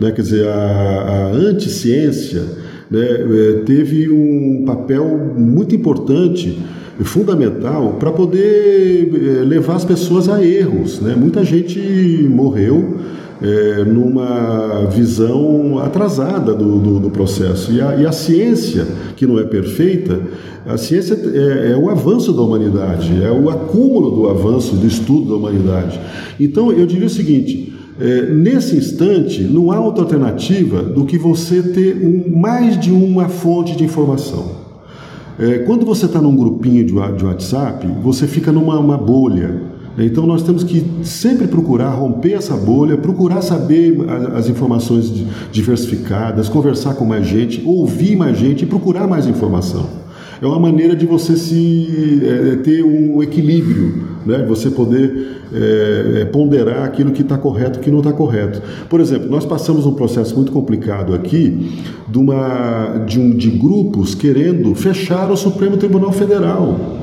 Né? 0.00 0.10
Quer 0.10 0.22
dizer, 0.22 0.48
a, 0.48 0.52
a 0.52 1.32
anticiência 1.32 2.42
né, 2.90 3.00
é, 3.00 3.52
teve 3.64 4.10
um 4.10 4.64
papel 4.66 5.34
muito 5.36 5.74
importante 5.74 6.58
fundamental 7.04 7.94
para 7.98 8.10
poder 8.10 9.10
eh, 9.14 9.44
levar 9.44 9.76
as 9.76 9.84
pessoas 9.84 10.28
a 10.28 10.44
erros. 10.44 11.00
Né? 11.00 11.14
Muita 11.16 11.42
gente 11.44 11.78
morreu 12.28 12.98
é, 13.42 13.84
numa 13.84 14.86
visão 14.90 15.78
atrasada 15.78 16.54
do, 16.54 16.78
do, 16.78 17.00
do 17.00 17.10
processo. 17.10 17.72
E 17.72 17.80
a, 17.80 17.96
e 17.96 18.06
a, 18.06 18.12
ciência, 18.12 18.86
que 19.16 19.26
não 19.26 19.38
é 19.38 19.44
perfeita, 19.44 20.20
a 20.66 20.76
ciência 20.76 21.14
é, 21.14 21.72
é, 21.72 21.76
o 21.76 21.88
avanço 21.88 22.32
da 22.32 22.42
humanidade, 22.42 23.22
é 23.22 23.30
o 23.30 23.48
acúmulo 23.48 24.10
do 24.10 24.28
avanço, 24.28 24.76
do 24.76 24.86
estudo 24.86 25.30
da 25.30 25.34
humanidade. 25.36 25.98
Então, 26.38 26.70
eu 26.70 26.86
diria 26.86 27.06
o 27.06 27.10
seguinte. 27.10 27.72
É, 27.98 28.32
nesse 28.32 28.76
instante, 28.76 29.42
não 29.42 29.70
há 29.70 29.78
outra 29.78 30.04
alternativa 30.04 30.82
do 30.82 31.04
que 31.04 31.18
você 31.18 31.62
ter 31.62 31.96
um, 31.96 32.38
mais 32.38 32.78
de 32.80 32.90
uma 32.90 33.28
fonte 33.28 33.76
de 33.76 33.84
informação. 33.84 34.60
É, 35.38 35.58
quando 35.60 35.84
você 35.84 36.06
está 36.06 36.20
num 36.20 36.36
grupinho 36.36 36.84
de, 36.84 36.92
de 37.16 37.24
WhatsApp, 37.24 37.86
você 38.02 38.26
fica 38.26 38.52
numa 38.52 38.96
bolha. 38.96 39.79
Então 39.98 40.26
nós 40.26 40.42
temos 40.42 40.64
que 40.64 40.84
sempre 41.02 41.46
procurar 41.46 41.90
romper 41.90 42.32
essa 42.32 42.56
bolha, 42.56 42.96
procurar 42.96 43.42
saber 43.42 43.98
as 44.34 44.48
informações 44.48 45.12
diversificadas, 45.50 46.48
conversar 46.48 46.94
com 46.94 47.04
mais 47.04 47.26
gente, 47.26 47.62
ouvir 47.66 48.16
mais 48.16 48.38
gente 48.38 48.62
e 48.62 48.66
procurar 48.66 49.06
mais 49.06 49.26
informação. 49.26 50.00
É 50.40 50.46
uma 50.46 50.58
maneira 50.58 50.96
de 50.96 51.04
você 51.04 51.36
se 51.36 52.22
é, 52.24 52.56
ter 52.56 52.82
um 52.82 53.22
equilíbrio, 53.22 54.04
né? 54.24 54.42
Você 54.48 54.70
poder 54.70 55.42
é, 55.52 56.24
ponderar 56.26 56.84
aquilo 56.84 57.10
que 57.10 57.20
está 57.20 57.36
correto 57.36 57.78
e 57.78 57.82
que 57.82 57.90
não 57.90 57.98
está 57.98 58.10
correto. 58.10 58.62
Por 58.88 59.00
exemplo, 59.00 59.28
nós 59.28 59.44
passamos 59.44 59.84
um 59.84 59.92
processo 59.92 60.34
muito 60.34 60.50
complicado 60.50 61.12
aqui 61.12 61.78
de, 62.08 62.18
uma, 62.18 63.04
de, 63.06 63.20
um, 63.20 63.36
de 63.36 63.50
grupos 63.50 64.14
querendo 64.14 64.74
fechar 64.74 65.30
o 65.30 65.36
Supremo 65.36 65.76
Tribunal 65.76 66.12
Federal. 66.12 67.00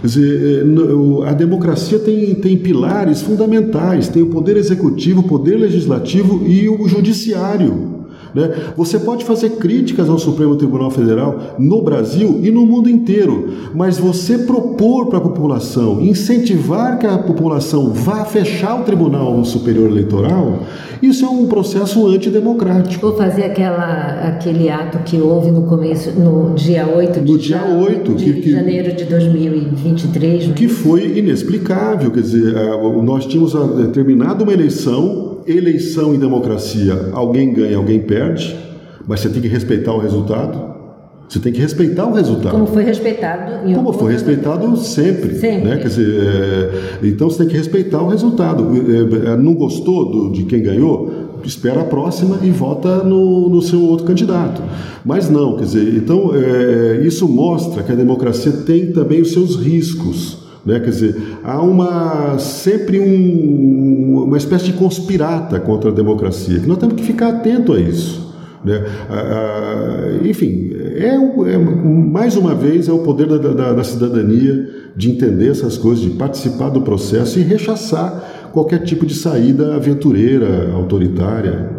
Quer 0.00 0.06
dizer, 0.06 0.64
é, 0.64 1.28
a 1.28 1.32
democracia 1.32 1.98
tem, 1.98 2.34
tem 2.34 2.56
pilares 2.56 3.20
fundamentais: 3.20 4.08
tem 4.08 4.22
o 4.22 4.26
poder 4.26 4.56
executivo, 4.56 5.20
o 5.20 5.28
poder 5.28 5.56
legislativo 5.56 6.46
e 6.46 6.68
o 6.68 6.88
judiciário. 6.88 7.89
Né? 8.34 8.50
Você 8.76 8.98
pode 8.98 9.24
fazer 9.24 9.50
críticas 9.50 10.08
ao 10.08 10.18
Supremo 10.18 10.56
Tribunal 10.56 10.90
Federal 10.90 11.56
no 11.58 11.82
Brasil 11.82 12.40
e 12.42 12.50
no 12.50 12.66
mundo 12.66 12.88
inteiro, 12.88 13.48
mas 13.74 13.98
você 13.98 14.38
propor 14.38 15.06
para 15.06 15.18
a 15.18 15.22
população, 15.22 16.00
incentivar 16.00 16.98
que 16.98 17.06
a 17.06 17.18
população 17.18 17.92
vá 17.92 18.24
fechar 18.24 18.80
o 18.80 18.84
Tribunal 18.84 19.44
Superior 19.44 19.90
Eleitoral, 19.90 20.60
isso 21.02 21.24
é 21.24 21.28
um 21.28 21.46
processo 21.46 22.06
antidemocrático. 22.06 23.08
Vou 23.08 23.16
fazer 23.16 23.44
aquela, 23.44 24.28
aquele 24.28 24.68
ato 24.68 24.98
que 24.98 25.18
houve 25.18 25.50
no 25.50 25.62
começo, 25.62 26.10
no 26.10 26.54
dia 26.54 26.86
8 26.86 27.20
de, 27.20 27.32
no 27.32 27.38
dia 27.38 27.64
8, 27.64 28.14
de, 28.14 28.32
que, 28.34 28.50
janeiro 28.52 28.94
de 28.94 29.04
2023. 29.04 30.52
Que 30.52 30.68
foi 30.68 31.18
inexplicável, 31.18 32.10
quer 32.10 32.20
dizer, 32.20 32.54
nós 33.02 33.24
tínhamos 33.24 33.54
terminado 33.92 34.44
uma 34.44 34.52
eleição 34.52 35.29
eleição 35.46 36.14
e 36.14 36.18
democracia, 36.18 37.10
alguém 37.12 37.52
ganha, 37.52 37.76
alguém 37.76 38.00
perde, 38.00 38.56
mas 39.06 39.20
você 39.20 39.28
tem 39.28 39.42
que 39.42 39.48
respeitar 39.48 39.92
o 39.92 39.98
resultado. 39.98 40.70
Você 41.30 41.38
tem 41.38 41.52
que 41.52 41.60
respeitar 41.60 42.06
o 42.06 42.12
resultado. 42.12 42.50
Como 42.50 42.66
foi 42.66 42.82
respeitado 42.82 43.68
em 43.68 43.72
Como 43.72 43.92
foi 43.92 44.12
respeitado 44.12 44.76
sempre. 44.76 45.36
sempre. 45.36 45.68
Né? 45.68 45.76
Quer 45.76 45.86
dizer, 45.86 46.22
é, 46.24 47.06
então 47.06 47.30
você 47.30 47.38
tem 47.38 47.46
que 47.46 47.56
respeitar 47.56 48.02
o 48.02 48.08
resultado. 48.08 48.66
É, 48.74 49.32
é, 49.32 49.36
não 49.36 49.54
gostou 49.54 50.10
do, 50.10 50.32
de 50.32 50.42
quem 50.42 50.60
ganhou? 50.60 51.30
Espera 51.44 51.82
a 51.82 51.84
próxima 51.84 52.40
e 52.42 52.50
vota 52.50 53.04
no, 53.04 53.48
no 53.48 53.62
seu 53.62 53.80
outro 53.80 54.06
candidato. 54.06 54.60
Mas 55.04 55.30
não, 55.30 55.56
quer 55.56 55.64
dizer, 55.64 55.94
então 55.94 56.32
é, 56.34 57.00
isso 57.06 57.28
mostra 57.28 57.84
que 57.84 57.92
a 57.92 57.94
democracia 57.94 58.50
tem 58.66 58.90
também 58.90 59.20
os 59.20 59.32
seus 59.32 59.54
riscos. 59.54 60.39
Né? 60.64 60.78
Quer 60.80 60.90
dizer, 60.90 61.16
há 61.42 61.62
uma, 61.62 62.38
sempre 62.38 63.00
um, 63.00 64.24
uma 64.24 64.36
espécie 64.36 64.66
de 64.66 64.72
conspirata 64.74 65.58
contra 65.58 65.90
a 65.90 65.92
democracia, 65.92 66.60
que 66.60 66.66
nós 66.66 66.78
temos 66.78 66.94
que 66.94 67.02
ficar 67.02 67.28
atento 67.28 67.72
a 67.72 67.80
isso. 67.80 68.30
Né? 68.62 68.84
enfim, 70.22 70.70
é, 70.74 71.14
é, 71.14 71.58
mais 71.58 72.36
uma 72.36 72.54
vez 72.54 72.88
é 72.88 72.92
o 72.92 72.98
poder 72.98 73.26
da, 73.26 73.38
da, 73.38 73.72
da, 73.72 73.84
cidadania 73.84 74.68
de 74.94 75.10
entender 75.10 75.48
essas 75.48 75.78
coisas, 75.78 76.04
de 76.04 76.10
participar 76.10 76.68
do 76.68 76.82
processo 76.82 77.38
e 77.38 77.42
rechaçar 77.42 78.50
qualquer 78.52 78.80
tipo 78.80 79.06
de 79.06 79.14
saída 79.14 79.76
aventureira, 79.76 80.72
autoritária. 80.74 81.70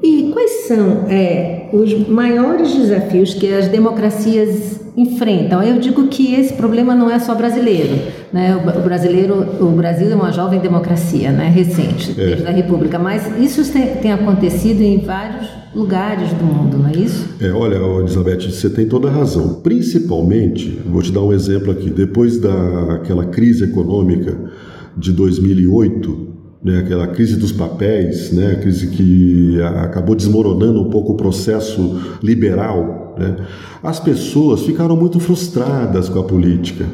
E 0.00 0.30
quais 0.32 0.66
são 0.68 1.06
é, 1.08 1.70
os 1.72 2.06
maiores 2.06 2.72
desafios 2.72 3.34
que 3.34 3.52
as 3.52 3.66
democracias 3.66 4.85
enfrentam? 4.96 5.62
Eu 5.62 5.78
digo 5.78 6.06
que 6.08 6.34
esse 6.34 6.54
problema 6.54 6.94
não 6.94 7.10
é 7.10 7.18
só 7.18 7.34
brasileiro. 7.34 7.94
Né? 8.32 8.56
O 8.56 8.82
brasileiro, 8.82 9.46
o 9.60 9.70
Brasil 9.70 10.10
é 10.10 10.14
uma 10.14 10.32
jovem 10.32 10.58
democracia, 10.58 11.30
né? 11.30 11.48
recente, 11.48 12.12
é. 12.12 12.26
desde 12.26 12.46
a 12.46 12.50
República, 12.50 12.98
mas 12.98 13.30
isso 13.38 13.70
tem, 13.72 13.94
tem, 13.96 14.12
acontecido 14.12 14.80
em 14.80 14.98
vários 14.98 15.48
lugares 15.74 16.32
do 16.32 16.44
mundo, 16.44 16.78
não 16.78 16.88
é 16.88 16.96
isso? 16.96 17.28
É, 17.40 17.50
olha, 17.50 17.76
Elizabeth, 17.76 18.50
você 18.50 18.70
tem 18.70 18.86
toda 18.86 19.08
a 19.08 19.10
razão. 19.10 19.60
Principalmente, 19.62 20.80
vou 20.86 21.02
te 21.02 21.12
dar 21.12 21.22
um 21.22 21.32
exemplo 21.32 21.70
aqui, 21.70 21.90
depois 21.90 22.38
daquela 22.38 23.26
crise 23.26 23.64
econômica 23.64 24.36
de 24.96 25.12
2008, 25.12 26.36
né, 26.64 26.78
aquela 26.78 27.06
crise 27.06 27.36
dos 27.36 27.52
papéis, 27.52 28.32
né, 28.32 28.52
a 28.52 28.56
crise 28.56 28.88
que 28.88 29.60
acabou 29.62 30.16
desmoronando 30.16 30.80
um 30.80 30.90
pouco 30.90 31.12
o 31.12 31.16
processo 31.16 32.00
liberal, 32.22 33.05
né, 33.18 33.36
as 33.82 34.00
pessoas 34.00 34.62
ficaram 34.62 34.96
muito 34.96 35.18
frustradas 35.20 36.08
com 36.08 36.18
a 36.18 36.24
política, 36.24 36.86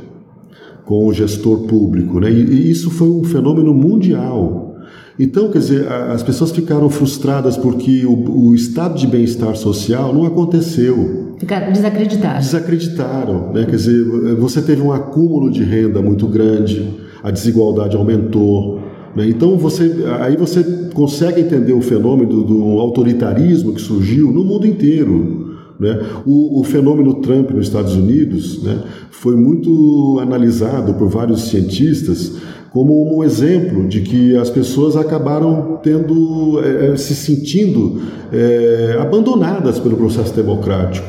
com 0.85 1.07
o 1.07 1.13
gestor 1.13 1.61
público, 1.61 2.21
né, 2.21 2.31
e, 2.31 2.71
isso 2.71 2.91
foi 2.91 3.09
um 3.09 3.25
fenômeno 3.25 3.73
mundial. 3.75 4.77
Então, 5.19 5.51
quer 5.51 5.59
dizer, 5.59 5.87
as 5.93 6.23
pessoas 6.23 6.51
ficaram 6.51 6.89
frustradas 6.89 7.57
porque 7.57 8.05
o, 8.07 8.49
o 8.49 8.55
estado 8.55 8.99
de 8.99 9.07
bem-estar 9.07 9.55
social 9.57 10.13
não 10.13 10.25
aconteceu. 10.25 11.35
Ficaram 11.39 11.71
desacreditados. 11.71 12.47
Desacreditaram, 12.47 13.53
né? 13.53 13.65
Quer 13.65 13.77
dizer, 13.77 14.05
você 14.37 14.63
teve 14.63 14.81
um 14.81 14.91
acúmulo 14.91 15.51
de 15.51 15.63
renda 15.63 16.01
muito 16.01 16.27
grande, 16.27 16.99
a 17.23 17.31
desigualdade 17.31 17.95
aumentou, 17.95 18.81
né? 19.15 19.29
Então 19.29 19.57
você, 19.59 20.05
aí 20.21 20.37
você 20.37 20.63
consegue 20.95 21.41
entender 21.41 21.73
o 21.73 21.83
fenômeno 21.83 22.43
do 22.43 22.81
autoritarismo 22.81 23.75
que 23.75 23.81
surgiu 23.81 24.33
no 24.33 24.45
mundo 24.45 24.67
inteiro. 24.67 25.42
Né? 25.79 26.01
O, 26.25 26.61
o, 26.61 26.65
fenômeno 26.65 27.15
Trump 27.15 27.51
nos 27.51 27.67
Estados 27.67 27.95
Unidos 27.95 28.63
né, 28.63 28.83
foi 29.11 29.37
muito 29.37 30.19
analisado 30.21 30.95
por 30.95 31.09
vários 31.09 31.49
cientistas 31.49 32.33
como 32.71 33.17
um 33.17 33.23
exemplo 33.23 33.87
de 33.87 34.01
que 34.01 34.35
as 34.37 34.49
pessoas 34.49 34.97
acabaram 34.97 35.79
tendo, 35.83 36.59
é, 36.65 36.97
se 36.97 37.15
sentindo 37.15 38.01
é, 38.33 38.97
abandonadas 38.99 39.79
pelo 39.79 39.97
processo 39.97 40.35
democrático. 40.35 41.07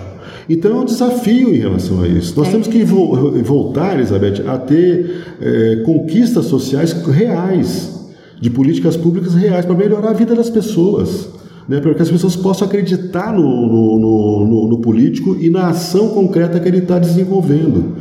Então 0.49 0.71
é 0.71 0.81
um 0.81 0.85
desafio 0.85 1.55
em 1.55 1.59
relação 1.59 2.01
a 2.01 2.07
isso. 2.07 2.33
Nós 2.35 2.49
é. 2.49 2.51
temos 2.51 2.67
que 2.67 2.83
vo 2.83 3.31
voltar, 3.43 3.95
Elizabeth, 3.95 4.43
a 4.45 4.57
ter 4.57 5.81
conquistas 5.85 6.45
sociais 6.45 6.91
reais, 7.07 7.93
de 8.41 8.49
políticas 8.49 8.97
públicas 8.97 9.33
reais 9.33 9.65
para 9.65 9.73
melhorar 9.73 10.09
a 10.09 10.13
vida 10.13 10.35
das 10.35 10.49
pessoas. 10.49 11.29
Né, 11.67 11.79
para 11.79 11.93
que 11.93 12.01
as 12.01 12.11
pessoas 12.11 12.35
possam 12.35 12.67
acreditar 12.67 13.31
no, 13.31 13.41
no, 13.41 14.45
no, 14.45 14.67
no 14.67 14.77
político 14.79 15.37
e 15.39 15.49
na 15.49 15.69
ação 15.69 16.09
concreta 16.09 16.59
que 16.59 16.67
ele 16.67 16.79
está 16.79 16.99
desenvolvendo. 16.99 17.95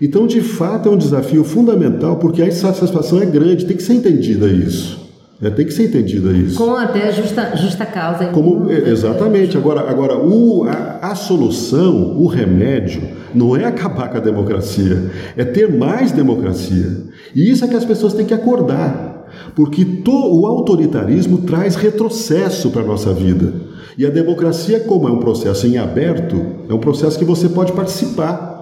Então, 0.00 0.26
de 0.26 0.42
fato, 0.42 0.88
é 0.88 0.92
um 0.92 0.98
desafio 0.98 1.42
fundamental, 1.42 2.16
porque 2.16 2.42
a 2.42 2.46
insatisfação 2.46 3.22
é 3.22 3.26
grande, 3.26 3.64
tem 3.64 3.76
que 3.76 3.82
ser 3.82 3.94
entendida 3.94 4.46
isso. 4.46 5.06
É, 5.40 5.50
tem 5.50 5.66
que 5.66 5.72
ser 5.72 5.84
entendida 5.84 6.32
isso. 6.32 6.56
Com 6.56 6.74
até 6.76 7.12
justa, 7.12 7.54
justa 7.56 7.84
causa. 7.84 8.26
Como, 8.28 8.70
exatamente. 8.70 9.56
Agora, 9.56 9.82
agora 9.88 10.16
o, 10.16 10.64
a, 10.64 11.10
a, 11.10 11.14
solução, 11.14 12.16
o 12.18 12.26
remédio, 12.26 13.02
não 13.34 13.54
é 13.54 13.66
acabar 13.66 14.08
com 14.08 14.16
a 14.16 14.20
democracia, 14.20 15.10
é 15.36 15.44
ter 15.44 15.70
mais 15.70 16.10
democracia. 16.10 16.90
E 17.34 17.50
isso 17.50 17.64
é 17.64 17.68
que 17.68 17.76
as 17.76 17.84
pessoas 17.84 18.14
têm 18.14 18.24
que 18.24 18.32
acordar. 18.32 19.15
Porque 19.54 19.84
to, 19.84 20.12
o 20.12 20.46
autoritarismo 20.46 21.38
traz 21.38 21.76
retrocesso 21.76 22.70
para 22.70 22.82
a 22.82 22.86
nossa 22.86 23.12
vida. 23.12 23.52
E 23.98 24.04
a 24.04 24.10
democracia, 24.10 24.80
como 24.80 25.08
é 25.08 25.12
um 25.12 25.18
processo 25.18 25.66
em 25.66 25.78
aberto, 25.78 26.36
é 26.68 26.74
um 26.74 26.78
processo 26.78 27.18
que 27.18 27.24
você 27.24 27.48
pode 27.48 27.72
participar 27.72 28.56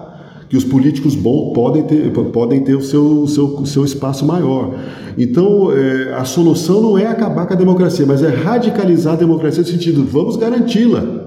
que 0.47 0.55
os 0.55 0.63
políticos 0.63 1.15
bons 1.15 1.53
podem 1.53 1.83
ter, 1.83 2.11
podem 2.11 2.63
ter 2.63 2.75
o 2.75 2.81
seu, 2.81 3.27
seu, 3.27 3.65
seu 3.65 3.83
espaço 3.83 4.25
maior. 4.25 4.75
Então, 5.17 5.71
é, 5.71 6.13
a 6.13 6.23
solução 6.23 6.81
não 6.81 6.97
é 6.97 7.07
acabar 7.07 7.47
com 7.47 7.53
a 7.53 7.57
democracia, 7.57 8.05
mas 8.05 8.21
é 8.21 8.29
radicalizar 8.29 9.13
a 9.13 9.17
democracia 9.17 9.63
no 9.63 9.67
sentido, 9.67 10.05
vamos 10.05 10.37
garanti-la. 10.37 11.25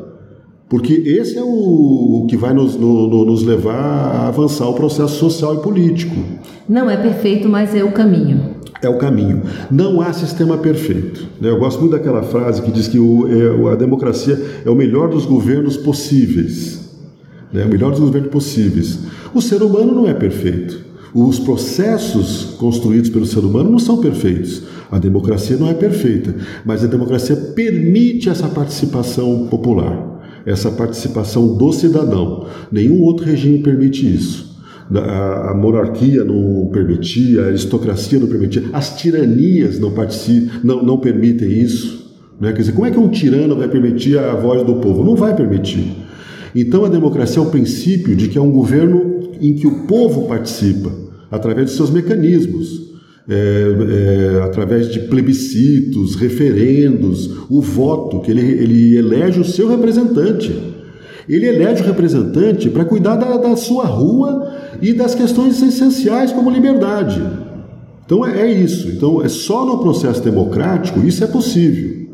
Porque 0.68 0.92
esse 0.92 1.38
é 1.38 1.42
o, 1.42 2.26
que 2.28 2.36
vai 2.36 2.52
nos, 2.52 2.76
no, 2.76 3.08
no, 3.08 3.24
nos 3.24 3.42
levar 3.42 3.74
a 3.74 4.28
avançar 4.28 4.68
o 4.68 4.74
processo 4.74 5.16
social 5.16 5.54
e 5.54 5.58
político. 5.58 6.14
Não 6.68 6.90
é 6.90 6.96
perfeito, 6.96 7.48
mas 7.48 7.74
é 7.74 7.82
o 7.82 7.90
caminho. 7.90 8.57
É 8.80 8.88
o 8.88 8.96
caminho. 8.96 9.42
Não 9.70 10.00
há 10.00 10.12
sistema 10.12 10.58
perfeito. 10.58 11.26
Né? 11.40 11.48
Eu 11.50 11.58
gosto 11.58 11.80
muito 11.80 11.92
daquela 11.92 12.22
frase 12.22 12.62
que 12.62 12.70
diz 12.70 12.88
que 12.88 12.98
é, 12.98 13.72
a 13.72 13.74
democracia 13.74 14.40
é 14.64 14.70
o 14.70 14.74
melhor 14.74 15.08
dos 15.08 15.26
governos 15.26 15.76
possíveis. 15.76 16.88
Né? 17.52 17.64
O 17.64 17.68
melhor 17.68 17.90
dos 17.90 18.00
governos 18.00 18.30
possíveis. 18.30 19.00
O 19.34 19.42
ser 19.42 19.62
humano 19.62 19.94
não 19.94 20.08
é 20.08 20.14
perfeito. 20.14 20.86
Os 21.14 21.38
processos 21.38 22.56
construídos 22.58 23.10
pelo 23.10 23.26
ser 23.26 23.40
humano 23.40 23.70
não 23.70 23.78
são 23.78 23.98
perfeitos. 23.98 24.62
A 24.90 24.98
democracia 24.98 25.56
não 25.56 25.68
é 25.68 25.74
perfeita, 25.74 26.34
mas 26.64 26.84
a 26.84 26.86
democracia 26.86 27.34
permite 27.34 28.28
essa 28.28 28.48
participação 28.48 29.46
popular 29.48 30.18
essa 30.48 30.70
participação 30.70 31.56
do 31.58 31.72
cidadão. 31.72 32.46
Nenhum 32.72 33.02
outro 33.02 33.26
regime 33.26 33.58
permite 33.58 34.06
isso. 34.14 34.47
A, 34.94 35.50
a 35.50 35.54
monarquia 35.54 36.24
não 36.24 36.70
permitia, 36.72 37.42
a 37.42 37.46
aristocracia 37.48 38.18
não 38.18 38.26
permitia, 38.26 38.64
as 38.72 38.96
tiranias 38.96 39.78
não, 39.78 39.92
não, 40.64 40.82
não 40.82 40.98
permitem 40.98 41.48
isso. 41.50 42.16
Né? 42.40 42.52
Quer 42.52 42.60
dizer, 42.60 42.72
como 42.72 42.86
é 42.86 42.90
que 42.90 42.98
um 42.98 43.08
tirano 43.08 43.56
vai 43.56 43.68
permitir 43.68 44.18
a 44.18 44.34
voz 44.34 44.64
do 44.64 44.76
povo? 44.76 45.04
Não 45.04 45.14
vai 45.14 45.34
permitir. 45.36 45.94
Então 46.54 46.84
a 46.84 46.88
democracia 46.88 47.42
é 47.42 47.44
o 47.44 47.50
princípio 47.50 48.16
de 48.16 48.28
que 48.28 48.38
é 48.38 48.40
um 48.40 48.50
governo 48.50 49.30
em 49.40 49.54
que 49.54 49.66
o 49.66 49.86
povo 49.86 50.26
participa, 50.26 50.90
através 51.30 51.70
de 51.70 51.76
seus 51.76 51.90
mecanismos 51.90 52.88
é, 53.28 54.36
é, 54.38 54.42
através 54.42 54.90
de 54.90 55.00
plebiscitos, 55.00 56.14
referendos, 56.14 57.30
o 57.50 57.60
voto, 57.60 58.20
que 58.20 58.30
ele, 58.30 58.40
ele 58.40 58.96
elege 58.96 59.38
o 59.38 59.44
seu 59.44 59.68
representante. 59.68 60.77
Ele 61.28 61.46
elege 61.46 61.82
o 61.82 61.86
representante 61.86 62.70
para 62.70 62.84
cuidar 62.84 63.16
da, 63.16 63.36
da, 63.36 63.56
sua 63.56 63.84
rua 63.84 64.50
e 64.80 64.92
das 64.92 65.14
questões 65.14 65.60
essenciais 65.62 66.32
como 66.32 66.50
liberdade. 66.50 67.22
Então 68.04 68.24
é, 68.26 68.40
é 68.40 68.50
isso. 68.50 68.88
Então 68.88 69.22
é 69.22 69.28
só 69.28 69.64
no 69.66 69.78
processo 69.78 70.22
democrático 70.22 71.00
isso 71.00 71.22
é 71.22 71.26
possível. 71.26 72.08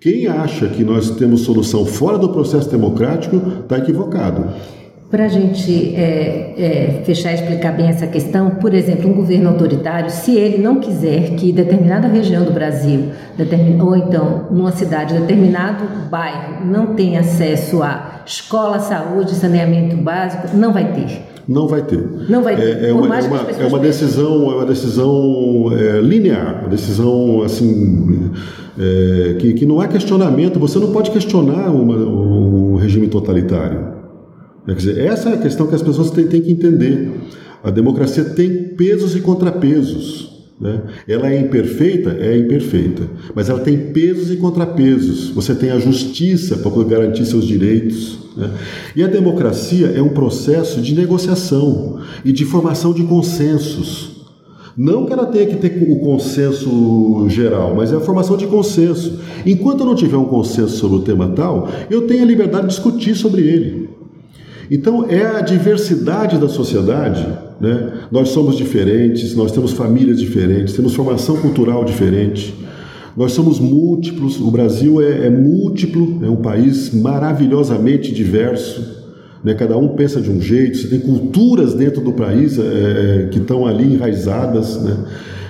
Quem 0.00 0.26
acha 0.26 0.68
que 0.68 0.84
nós 0.84 1.10
temos 1.10 1.40
solução 1.40 1.84
fora 1.84 2.18
do 2.18 2.28
processo 2.28 2.70
democrático 2.70 3.36
está 3.62 3.78
equivocado. 3.78 4.44
Para 5.10 5.24
a 5.24 5.28
gente 5.28 5.94
é, 5.94 6.52
é, 6.58 7.02
fechar 7.02 7.32
e 7.32 7.36
explicar 7.36 7.74
bem 7.74 7.86
essa 7.86 8.06
questão, 8.06 8.50
por 8.50 8.74
exemplo, 8.74 9.08
um 9.10 9.14
governo 9.14 9.48
autoritário, 9.48 10.10
se 10.10 10.36
ele 10.36 10.58
não 10.58 10.80
quiser 10.80 11.30
que 11.30 11.50
determinada 11.50 12.06
região 12.06 12.44
do 12.44 12.52
Brasil, 12.52 13.04
ou 13.80 13.96
então 13.96 14.48
numa 14.50 14.70
cidade, 14.70 15.18
determinado 15.18 15.82
bairro, 16.10 16.66
não 16.66 16.94
tenha 16.94 17.20
acesso 17.20 17.82
a 17.82 18.20
escola, 18.26 18.80
saúde, 18.80 19.34
saneamento 19.34 19.96
básico, 19.96 20.54
não 20.54 20.74
vai 20.74 20.92
ter. 20.92 21.22
Não 21.48 21.66
vai 21.66 21.80
ter. 21.80 22.06
Não 22.28 22.42
vai 22.42 22.54
ter. 22.54 22.84
É, 22.84 22.90
é, 22.90 22.92
uma, 22.92 23.18
é 23.18 23.22
uma, 23.22 23.50
é 23.50 23.66
uma 23.66 23.78
decisão, 23.78 24.52
é 24.52 24.54
uma 24.56 24.66
decisão 24.66 25.72
é, 25.72 26.00
linear, 26.02 26.60
uma 26.60 26.68
decisão 26.68 27.40
assim 27.42 28.30
é, 28.78 29.36
que, 29.38 29.54
que 29.54 29.64
não 29.64 29.80
há 29.80 29.88
questionamento. 29.88 30.58
Você 30.60 30.78
não 30.78 30.92
pode 30.92 31.10
questionar 31.10 31.70
uma, 31.70 31.96
um 31.96 32.76
regime 32.76 33.08
totalitário. 33.08 33.97
Quer 34.74 34.80
dizer, 34.80 34.98
essa 34.98 35.30
é 35.30 35.34
a 35.34 35.38
questão 35.38 35.66
que 35.66 35.74
as 35.74 35.82
pessoas 35.82 36.10
têm, 36.10 36.26
têm 36.26 36.42
que 36.42 36.52
entender. 36.52 37.10
A 37.62 37.70
democracia 37.70 38.24
tem 38.24 38.64
pesos 38.76 39.16
e 39.16 39.20
contrapesos. 39.20 40.28
Né? 40.60 40.82
Ela 41.06 41.30
é 41.32 41.40
imperfeita? 41.40 42.10
É 42.20 42.36
imperfeita. 42.36 43.08
Mas 43.34 43.48
ela 43.48 43.60
tem 43.60 43.92
pesos 43.92 44.30
e 44.30 44.36
contrapesos. 44.36 45.30
Você 45.30 45.54
tem 45.54 45.70
a 45.70 45.78
justiça 45.78 46.56
para 46.56 46.70
poder 46.70 46.96
garantir 46.96 47.24
seus 47.24 47.46
direitos. 47.46 48.18
Né? 48.36 48.50
E 48.94 49.02
a 49.02 49.06
democracia 49.06 49.88
é 49.88 50.02
um 50.02 50.10
processo 50.10 50.80
de 50.80 50.94
negociação 50.94 52.00
e 52.24 52.32
de 52.32 52.44
formação 52.44 52.92
de 52.92 53.04
consensos. 53.04 54.18
Não 54.76 55.06
que 55.06 55.12
ela 55.12 55.26
tenha 55.26 55.46
que 55.46 55.56
ter 55.56 55.90
o 55.90 55.98
consenso 55.98 57.26
geral, 57.28 57.74
mas 57.74 57.92
é 57.92 57.96
a 57.96 58.00
formação 58.00 58.36
de 58.36 58.46
consenso. 58.46 59.18
Enquanto 59.44 59.80
eu 59.80 59.86
não 59.86 59.94
tiver 59.96 60.16
um 60.16 60.26
consenso 60.26 60.76
sobre 60.76 60.98
o 60.98 61.00
tema 61.00 61.32
tal, 61.34 61.68
eu 61.90 62.06
tenho 62.06 62.22
a 62.22 62.26
liberdade 62.26 62.68
de 62.68 62.74
discutir 62.74 63.16
sobre 63.16 63.42
ele. 63.42 63.87
Então 64.70 65.06
é 65.08 65.24
a 65.24 65.40
diversidade 65.40 66.38
da 66.38 66.48
sociedade, 66.48 67.26
né? 67.60 67.92
Nós 68.10 68.28
somos 68.28 68.56
diferentes, 68.56 69.34
nós 69.34 69.50
temos 69.50 69.72
famílias 69.72 70.20
diferentes, 70.20 70.74
temos 70.74 70.94
formação 70.94 71.36
cultural 71.38 71.84
diferente, 71.84 72.54
nós 73.16 73.32
somos 73.32 73.58
múltiplos. 73.58 74.40
O 74.40 74.50
Brasil 74.50 75.00
é, 75.00 75.26
é 75.26 75.30
múltiplo, 75.30 76.24
é 76.24 76.30
um 76.30 76.36
país 76.36 76.94
maravilhosamente 76.94 78.12
diverso. 78.12 78.96
Né? 79.42 79.54
Cada 79.54 79.76
um 79.76 79.88
pensa 79.88 80.20
de 80.20 80.30
um 80.30 80.40
jeito. 80.40 80.78
Você 80.78 80.88
tem 80.88 81.00
culturas 81.00 81.74
dentro 81.74 82.00
do 82.00 82.12
país 82.12 82.58
é, 82.58 82.62
é 82.62 83.28
que 83.30 83.38
estão 83.38 83.66
ali 83.66 83.94
enraizadas, 83.94 84.80
né? 84.82 84.96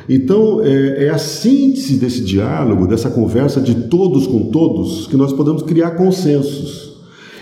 Então, 0.08 0.64
é, 0.64 1.04
é, 1.04 1.10
a 1.10 1.18
síntese 1.18 1.98
desse 1.98 2.22
diálogo, 2.22 2.86
dessa 2.86 3.10
conversa 3.10 3.60
de 3.60 3.74
todos 3.74 4.26
com 4.26 4.44
todos, 4.44 5.06
que 5.06 5.18
nós 5.18 5.34
podemos 5.34 5.62
criar 5.62 5.90
consensos. 5.90 6.87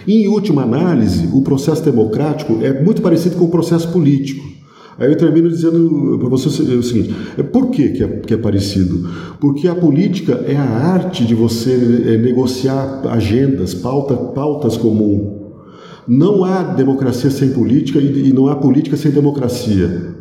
E, 0.06 0.24
em 0.24 0.28
última 0.28 0.62
análise, 0.62 1.28
o 1.32 1.42
processo 1.42 1.82
democrático 1.82 2.58
é 2.62 2.82
muito 2.82 3.02
parecido 3.02 3.36
com 3.36 3.46
o 3.46 3.50
processo 3.50 3.88
político. 3.92 4.56
Aí 4.98 5.10
eu 5.10 5.16
termino 5.16 5.48
dizendo 5.48 6.16
para 6.18 6.28
você 6.28 6.48
o 6.48 6.82
seguinte: 6.82 7.14
é, 7.36 7.42
por 7.42 7.70
que, 7.70 7.90
que, 7.90 8.02
é, 8.02 8.08
que 8.08 8.34
é 8.34 8.36
parecido? 8.36 9.08
Porque 9.40 9.68
a 9.68 9.74
política 9.74 10.44
é 10.46 10.56
a 10.56 10.62
arte 10.62 11.24
de 11.24 11.34
você 11.34 12.04
é, 12.06 12.16
negociar 12.16 13.02
agendas, 13.10 13.74
pauta, 13.74 14.14
pautas 14.14 14.76
comuns. 14.76 15.44
Não 16.08 16.44
há 16.44 16.62
democracia 16.62 17.30
sem 17.30 17.50
política 17.50 17.98
e, 17.98 18.32
não 18.32 18.46
há 18.46 18.54
política 18.54 18.96
sem 18.96 19.10
democracia. 19.10 20.14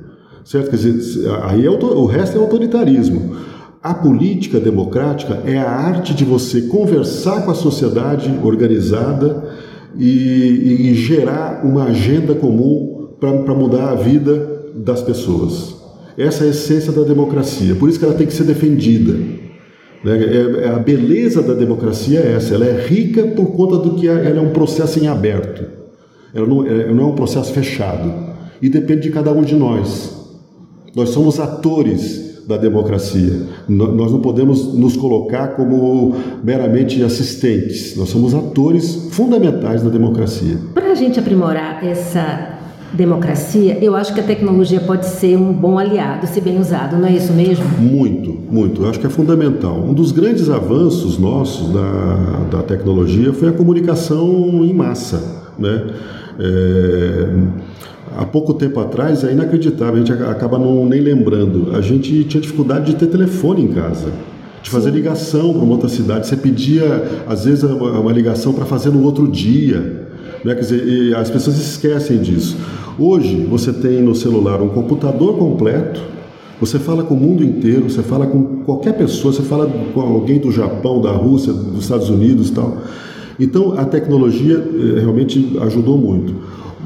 Certo? 0.43 0.71
Quer 0.71 0.77
dizer, 0.77 1.29
aí 1.43 1.65
é, 1.65 1.69
o 1.69 2.05
resto 2.05 2.37
é 2.37 2.41
autoritarismo. 2.41 3.35
A 3.81 3.93
política 3.93 4.59
democrática 4.59 5.41
é 5.45 5.59
a 5.59 5.69
arte 5.69 6.13
de 6.15 6.25
você 6.25 6.63
conversar 6.63 7.45
com 7.45 7.51
a 7.51 7.55
sociedade 7.55 8.33
organizada 8.43 9.43
e, 9.97 10.89
e 10.89 10.93
gerar 10.95 11.65
uma 11.65 11.85
agenda 11.85 12.35
comum 12.35 13.09
para 13.19 13.53
mudar 13.53 13.91
a 13.91 13.95
vida 13.95 14.71
das 14.75 15.01
pessoas. 15.01 15.75
Essa 16.17 16.43
é 16.43 16.47
a 16.47 16.49
essência 16.51 16.91
da 16.91 17.03
democracia, 17.03 17.75
por 17.75 17.89
isso 17.89 17.99
que 17.99 18.05
ela 18.05 18.13
tem 18.13 18.27
que 18.27 18.33
ser 18.33 18.43
defendida. 18.43 19.13
Né? 20.03 20.17
É, 20.17 20.65
é, 20.65 20.69
a 20.69 20.79
beleza 20.79 21.41
da 21.41 21.53
democracia 21.53 22.19
é 22.19 22.33
essa, 22.33 22.53
ela 22.53 22.65
é 22.65 22.85
rica 22.85 23.23
por 23.27 23.47
conta 23.47 23.77
do 23.77 23.95
que 23.95 24.07
ela 24.07 24.37
é 24.37 24.41
um 24.41 24.51
processo 24.51 24.99
em 24.99 25.07
aberto, 25.07 25.65
ela 26.33 26.47
não, 26.47 26.65
ela 26.65 26.93
não 26.93 27.03
é 27.05 27.07
um 27.07 27.15
processo 27.15 27.51
fechado 27.51 28.35
e 28.61 28.69
depende 28.69 29.03
de 29.03 29.11
cada 29.11 29.31
um 29.31 29.41
de 29.41 29.55
nós. 29.55 30.13
Nós 30.95 31.09
somos 31.09 31.39
atores 31.39 32.34
da 32.47 32.57
democracia. 32.57 33.41
Nós 33.67 34.11
não 34.11 34.19
podemos 34.19 34.73
nos 34.73 34.95
colocar 34.95 35.49
como 35.49 36.15
meramente 36.43 37.01
assistentes, 37.03 37.95
nós 37.95 38.09
somos 38.09 38.33
atores 38.33 39.09
fundamentais 39.11 39.81
da 39.81 39.89
democracia. 39.89 40.57
Para 40.73 40.91
a 40.91 40.95
gente 40.95 41.19
aprimorar 41.19 41.83
essa 41.83 42.55
democracia, 42.93 43.77
eu 43.81 43.95
acho 43.95 44.13
que 44.13 44.19
a 44.19 44.23
tecnologia 44.23 44.79
pode 44.79 45.05
ser 45.05 45.37
um 45.37 45.51
bom 45.51 45.77
aliado, 45.77 46.27
se 46.27 46.39
bem 46.39 46.59
usado, 46.59 46.97
não 46.97 47.07
é 47.07 47.11
isso 47.11 47.33
mesmo? 47.33 47.65
Muito, 47.79 48.37
muito. 48.49 48.83
Eu 48.83 48.89
acho 48.89 48.99
que 48.99 49.07
é 49.07 49.09
fundamental. 49.09 49.77
Um 49.77 49.93
dos 49.93 50.11
grandes 50.11 50.49
avanços 50.49 51.17
nossos 51.17 51.73
da, 51.73 52.57
da 52.57 52.63
tecnologia 52.63 53.33
foi 53.33 53.49
a 53.49 53.51
comunicação 53.51 54.63
em 54.63 54.73
massa. 54.73 55.51
Né? 55.57 55.87
É, 56.39 57.29
há 58.17 58.25
pouco 58.25 58.53
tempo 58.53 58.79
atrás 58.79 59.23
é 59.23 59.31
inacreditável, 59.31 59.95
a 59.95 59.97
gente 59.97 60.11
acaba 60.11 60.57
não, 60.57 60.85
nem 60.85 61.01
lembrando. 61.01 61.75
A 61.75 61.81
gente 61.81 62.23
tinha 62.23 62.41
dificuldade 62.41 62.85
de 62.85 62.95
ter 62.95 63.07
telefone 63.07 63.63
em 63.63 63.67
casa, 63.67 64.11
de 64.61 64.69
fazer 64.69 64.89
Sim. 64.89 64.95
ligação 64.95 65.53
para 65.53 65.63
uma 65.63 65.73
outra 65.73 65.89
cidade. 65.89 66.27
Você 66.27 66.37
pedia, 66.37 67.23
às 67.27 67.45
vezes, 67.45 67.63
uma, 67.63 67.99
uma 67.99 68.11
ligação 68.11 68.53
para 68.53 68.65
fazer 68.65 68.89
no 68.89 69.03
outro 69.03 69.27
dia. 69.27 70.07
Né? 70.43 70.55
Quer 70.55 70.61
dizer, 70.61 71.15
as 71.15 71.29
pessoas 71.29 71.57
esquecem 71.57 72.17
disso. 72.19 72.57
Hoje, 72.97 73.45
você 73.49 73.73
tem 73.73 74.01
no 74.01 74.15
celular 74.15 74.61
um 74.61 74.69
computador 74.69 75.37
completo, 75.37 76.01
você 76.59 76.79
fala 76.79 77.03
com 77.03 77.13
o 77.13 77.19
mundo 77.19 77.43
inteiro, 77.43 77.89
você 77.89 78.01
fala 78.01 78.25
com 78.25 78.63
qualquer 78.63 78.93
pessoa, 78.93 79.33
você 79.33 79.43
fala 79.43 79.69
com 79.93 79.99
alguém 79.99 80.39
do 80.39 80.49
Japão, 80.51 81.01
da 81.01 81.11
Rússia, 81.11 81.51
dos 81.51 81.83
Estados 81.83 82.09
Unidos 82.09 82.49
e 82.49 82.53
tal. 82.53 82.77
Então, 83.37 83.77
a 83.77 83.83
tecnologia 83.83 84.55
eh, 84.55 84.99
realmente 85.01 85.57
ajudou 85.59 85.97
muito 85.97 86.33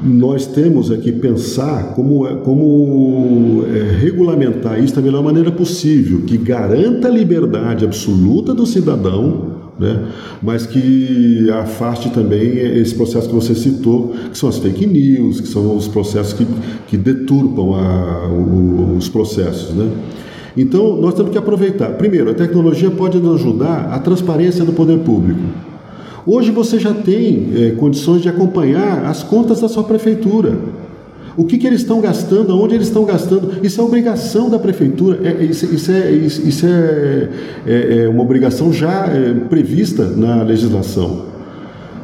nós 0.02 0.46
temos 0.46 0.90
aqui 0.90 1.12
pensar 1.12 1.94
como, 1.94 2.26
como 2.38 3.64
é, 3.66 3.98
regulamentar 3.98 4.82
isso 4.82 4.94
da 4.94 5.02
melhor 5.02 5.22
maneira 5.22 5.50
possível, 5.52 6.22
que 6.22 6.38
garanta 6.38 7.08
a 7.08 7.10
liberdade 7.10 7.84
absoluta 7.84 8.54
do 8.54 8.66
cidadão, 8.66 9.50
né? 9.78 10.06
mas 10.42 10.66
que 10.66 11.50
afaste 11.50 12.10
também 12.10 12.58
esse 12.78 12.94
processo 12.94 13.28
que 13.28 13.34
você 13.34 13.54
citou, 13.54 14.14
que 14.30 14.38
são 14.38 14.48
as 14.48 14.58
fake 14.58 14.86
news, 14.86 15.40
que 15.40 15.48
são 15.48 15.76
os 15.76 15.88
processos 15.88 16.32
que, 16.32 16.46
que 16.86 16.96
deturpam 16.96 17.74
a, 17.74 18.28
os 18.96 19.08
processos. 19.08 19.74
Né? 19.74 19.90
Então, 20.56 21.00
nós 21.00 21.14
temos 21.14 21.30
que 21.30 21.38
aproveitar. 21.38 21.90
Primeiro, 21.92 22.30
a 22.30 22.34
tecnologia 22.34 22.90
pode 22.90 23.18
nos 23.18 23.40
ajudar 23.40 23.88
a 23.92 23.98
transparência 23.98 24.64
do 24.64 24.72
poder 24.72 24.98
público. 24.98 25.40
Hoje 26.32 26.52
você 26.52 26.78
já 26.78 26.94
tem 26.94 27.48
é, 27.56 27.70
condições 27.72 28.22
de 28.22 28.28
acompanhar 28.28 29.04
as 29.04 29.20
contas 29.20 29.60
da 29.60 29.68
sua 29.68 29.82
prefeitura. 29.82 30.56
O 31.36 31.44
que, 31.44 31.58
que 31.58 31.66
eles 31.66 31.80
estão 31.80 32.00
gastando, 32.00 32.52
aonde 32.52 32.76
eles 32.76 32.86
estão 32.86 33.04
gastando, 33.04 33.54
isso 33.64 33.80
é 33.80 33.84
obrigação 33.84 34.48
da 34.48 34.56
prefeitura, 34.56 35.18
é, 35.24 35.42
isso, 35.42 35.66
isso, 35.74 35.90
é, 35.90 36.08
isso 36.12 36.66
é, 36.66 37.28
é, 37.66 38.02
é 38.04 38.08
uma 38.08 38.22
obrigação 38.22 38.72
já 38.72 39.06
é, 39.08 39.34
prevista 39.48 40.06
na 40.06 40.44
legislação. 40.44 41.29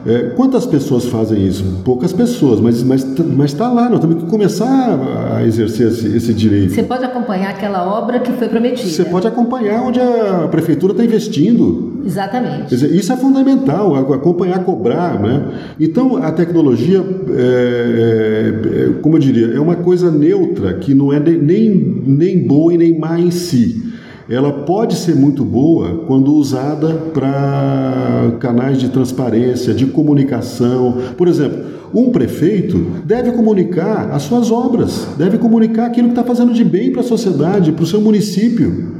É, 0.07 0.31
quantas 0.37 0.65
pessoas 0.65 1.07
fazem 1.07 1.45
isso? 1.47 1.65
Poucas 1.85 2.13
pessoas, 2.13 2.61
mas 2.61 2.77
está 2.77 2.87
mas, 3.25 3.35
mas 3.37 3.53
tá 3.53 3.73
lá, 3.73 3.89
nós 3.89 3.99
temos 3.99 4.23
que 4.23 4.31
começar 4.31 4.99
a 5.35 5.45
exercer 5.45 5.89
esse, 5.89 6.17
esse, 6.17 6.33
direito. 6.33 6.75
Você 6.75 6.83
pode 6.85 7.05
acompanhar 7.05 7.51
aquela 7.51 7.85
obra 7.99 8.21
que 8.21 8.31
foi 8.33 8.49
prometida. 8.49 8.89
Você 8.89 9.05
pode 9.05 9.27
acompanhar 9.27 9.83
onde 9.83 10.01
a 10.01 10.47
prefeitura 10.49 10.93
está 10.93 11.05
investindo. 11.05 12.01
Exatamente. 12.05 12.69
Dizer, 12.69 12.95
isso 12.95 13.13
é 13.13 13.17
fundamental, 13.17 13.97
acompanhar, 14.15 14.65
cobrar. 14.65 15.21
Né? 15.21 15.43
Então, 15.81 16.17
a 16.17 16.31
tecnologia, 16.31 17.05
é, 17.37 18.93
é, 18.93 19.01
como 19.03 19.17
eu 19.17 19.21
diria, 19.21 19.57
é 19.57 19.61
uma 19.61 19.77
coisa 19.77 20.09
neutra, 20.11 20.75
que 20.75 20.95
não 20.95 21.13
é 21.13 21.19
nem, 21.19 21.75
nem 22.07 22.47
boa 22.47 22.73
e 22.73 22.79
nem 22.79 22.97
má 22.97 23.19
em 23.19 23.33
si 23.33 23.96
ela 24.29 24.53
pode 24.53 24.97
ser 24.97 25.15
muito 25.15 25.45
boa 25.45 26.05
quando 26.07 26.35
usada 26.35 26.95
para 27.15 28.33
canais 28.41 28.79
de 28.79 28.89
transparência, 28.89 29.73
de 29.73 29.87
comunicação. 29.87 30.97
Por 31.17 31.29
exemplo, 31.29 31.65
um 31.95 32.11
prefeito 32.11 32.79
deve 33.05 33.31
comunicar 33.33 34.11
as 34.11 34.23
suas 34.23 34.51
obras, 34.51 35.07
deve 35.17 35.39
comunicar 35.39 35.87
aquilo 35.87 36.09
que 36.09 36.13
está 36.13 36.25
fazendo 36.25 36.53
de 36.53 36.65
bem 36.65 36.91
para 36.91 37.03
a 37.03 37.05
sociedade, 37.05 37.73
para 37.73 37.85
o 37.85 37.87
seu 37.87 38.01
município. 38.01 38.97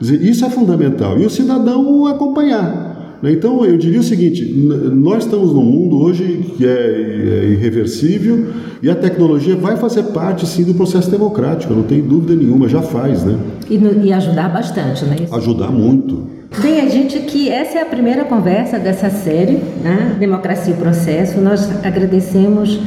Isso 0.00 0.44
é 0.44 0.50
fundamental. 0.50 1.18
E 1.18 1.26
o 1.26 1.30
cidadão 1.30 2.06
acompanhar. 2.06 2.89
Né? 3.22 3.32
Então, 3.32 3.64
eu 3.64 3.76
diria 3.76 4.00
o 4.00 4.02
seguinte: 4.02 4.44
nós 4.44 5.24
estamos 5.24 5.52
num 5.52 5.64
mundo 5.64 5.98
hoje 6.02 6.52
que 6.56 6.66
é, 6.66 6.68
é 6.68 7.44
irreversível 7.50 8.46
e 8.82 8.90
a 8.90 8.94
tecnologia 8.94 9.56
vai 9.56 9.76
fazer 9.76 10.04
parte, 10.04 10.46
sim, 10.46 10.64
do 10.64 10.74
processo 10.74 11.10
democrático, 11.10 11.74
não 11.74 11.82
tem 11.82 12.00
dúvida 12.00 12.34
nenhuma, 12.34 12.68
já 12.68 12.80
faz, 12.82 13.24
né? 13.24 13.38
E, 13.68 13.76
e 14.06 14.12
ajudar 14.12 14.48
bastante, 14.48 15.04
né? 15.04 15.16
Ajudar 15.30 15.70
muito. 15.70 16.40
Bem, 16.60 16.80
a 16.80 16.88
gente 16.88 17.20
que 17.20 17.48
essa 17.48 17.78
é 17.78 17.82
a 17.82 17.86
primeira 17.86 18.24
conversa 18.24 18.78
dessa 18.78 19.08
série, 19.08 19.60
né? 19.82 20.16
Democracia 20.18 20.74
e 20.74 20.76
Processo. 20.76 21.40
Nós 21.40 21.68
agradecemos 21.84 22.80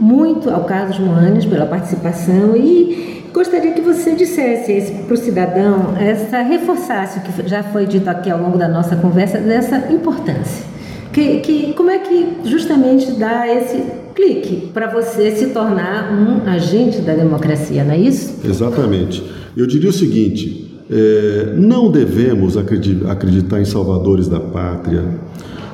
muito 0.00 0.50
ao 0.50 0.64
Carlos 0.64 0.98
Moanes 0.98 1.44
pela 1.44 1.66
participação 1.66 2.56
e 2.56 3.23
Gostaria 3.34 3.72
que 3.72 3.80
você 3.80 4.14
dissesse 4.14 4.92
para 4.92 5.12
o 5.12 5.16
cidadão, 5.16 5.96
essa, 5.98 6.40
reforçasse 6.40 7.18
o 7.18 7.22
que 7.22 7.48
já 7.48 7.64
foi 7.64 7.84
dito 7.84 8.08
aqui 8.08 8.30
ao 8.30 8.40
longo 8.40 8.56
da 8.56 8.68
nossa 8.68 8.94
conversa, 8.94 9.38
dessa 9.38 9.92
importância. 9.92 10.64
Que, 11.12 11.40
que, 11.40 11.72
como 11.72 11.90
é 11.90 11.98
que 11.98 12.36
justamente 12.44 13.10
dá 13.10 13.52
esse 13.52 13.82
clique 14.14 14.70
para 14.72 14.86
você 14.86 15.32
se 15.32 15.46
tornar 15.46 16.12
um 16.12 16.48
agente 16.48 17.00
da 17.00 17.12
democracia, 17.12 17.82
não 17.82 17.94
é 17.94 17.98
isso? 17.98 18.38
Exatamente. 18.44 19.20
Eu 19.56 19.66
diria 19.66 19.90
o 19.90 19.92
seguinte: 19.92 20.84
é, 20.88 21.54
não 21.56 21.90
devemos 21.90 22.56
acreditar 22.56 23.60
em 23.60 23.64
salvadores 23.64 24.28
da 24.28 24.38
pátria, 24.38 25.02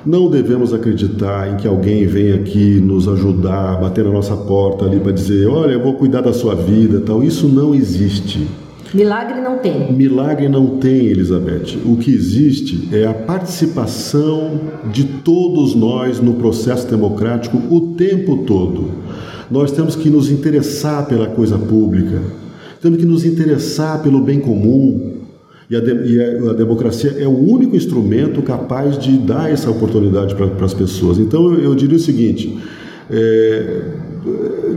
não 0.04 0.30
devemos 0.30 0.72
acreditar 0.72 1.52
em 1.52 1.56
que 1.56 1.68
alguém 1.68 2.06
venha 2.06 2.34
aqui 2.36 2.80
nos 2.80 3.06
ajudar, 3.08 3.80
bater 3.80 4.04
na 4.04 4.10
nossa 4.10 4.36
porta 4.36 4.84
ali 4.84 4.98
para 5.00 5.12
dizer, 5.12 5.46
olha, 5.46 5.72
eu 5.72 5.82
vou 5.82 5.94
cuidar 5.94 6.20
da 6.20 6.32
sua 6.32 6.54
vida, 6.54 7.00
tal. 7.00 7.22
Isso 7.22 7.48
não 7.48 7.74
existe. 7.74 8.46
Milagre 8.92 9.40
não 9.40 9.58
tem. 9.58 9.92
Milagre 9.92 10.48
não 10.48 10.78
tem, 10.78 11.06
Elizabeth. 11.06 11.78
O 11.84 11.96
que 11.96 12.12
existe 12.12 12.88
é 12.92 13.06
a 13.06 13.14
participação 13.14 14.58
de 14.92 15.04
todos 15.04 15.76
nós 15.76 16.18
no 16.18 16.34
processo 16.34 16.88
democrático 16.90 17.56
o 17.70 17.94
tempo 17.94 18.38
todo. 18.38 18.90
Nós 19.48 19.70
temos 19.70 19.94
que 19.94 20.10
nos 20.10 20.30
interessar 20.30 21.06
pela 21.06 21.26
coisa 21.26 21.58
pública, 21.58 22.20
temos 22.80 22.98
que 22.98 23.04
nos 23.04 23.24
interessar 23.24 24.02
pelo 24.02 24.20
bem 24.20 24.40
comum, 24.40 25.19
e 25.70 25.76
a, 25.76 25.80
de, 25.80 25.92
e 26.12 26.20
a, 26.20 26.50
a, 26.50 26.52
democracia 26.52 27.14
é 27.16 27.28
o 27.28 27.38
único 27.38 27.76
instrumento 27.76 28.42
capaz 28.42 28.98
de 28.98 29.16
dar 29.16 29.48
essa 29.48 29.70
oportunidade 29.70 30.34
para 30.34 30.66
as 30.66 30.74
pessoas. 30.74 31.18
Então 31.18 31.52
eu, 31.52 31.60
eu, 31.60 31.74
diria 31.76 31.96
o 31.96 32.00
seguinte: 32.00 32.58
é, 33.08 33.82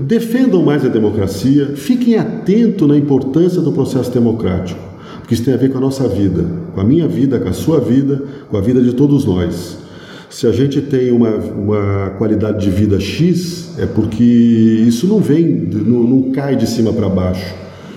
defendam 0.05 0.61
mais 0.61 0.85
a 0.85 0.89
democracia, 0.89 1.71
fiquem 1.75 2.15
atentos 2.15 2.87
na 2.87 2.95
importância 2.95 3.59
do 3.59 3.71
processo 3.71 4.11
democrático, 4.11 4.79
porque 5.17 5.33
isso 5.33 5.43
tem 5.43 5.55
a 5.55 5.57
ver 5.57 5.71
com 5.71 5.79
a 5.79 5.81
nossa 5.81 6.07
vida, 6.07 6.45
com 6.75 6.81
a 6.81 6.83
minha 6.83 7.07
vida, 7.07 7.39
com 7.39 7.49
a 7.49 7.53
sua 7.53 7.79
vida, 7.79 8.21
com 8.51 8.55
a 8.55 8.61
vida 8.61 8.79
de 8.79 8.93
todos 8.93 9.25
nós. 9.25 9.79
Se 10.29 10.45
a 10.45 10.51
gente 10.51 10.79
tem 10.81 11.11
uma, 11.11 11.29
uma 11.29 12.09
qualidade 12.17 12.63
de 12.63 12.69
vida 12.69 12.99
X, 12.99 13.73
é 13.79 13.85
porque 13.87 14.23
isso 14.23 15.07
não 15.07 15.19
vem, 15.19 15.43
não, 15.45 16.03
não 16.03 16.31
cai 16.31 16.55
de 16.55 16.67
cima 16.67 16.93
para 16.93 17.09
baixo. 17.09 17.53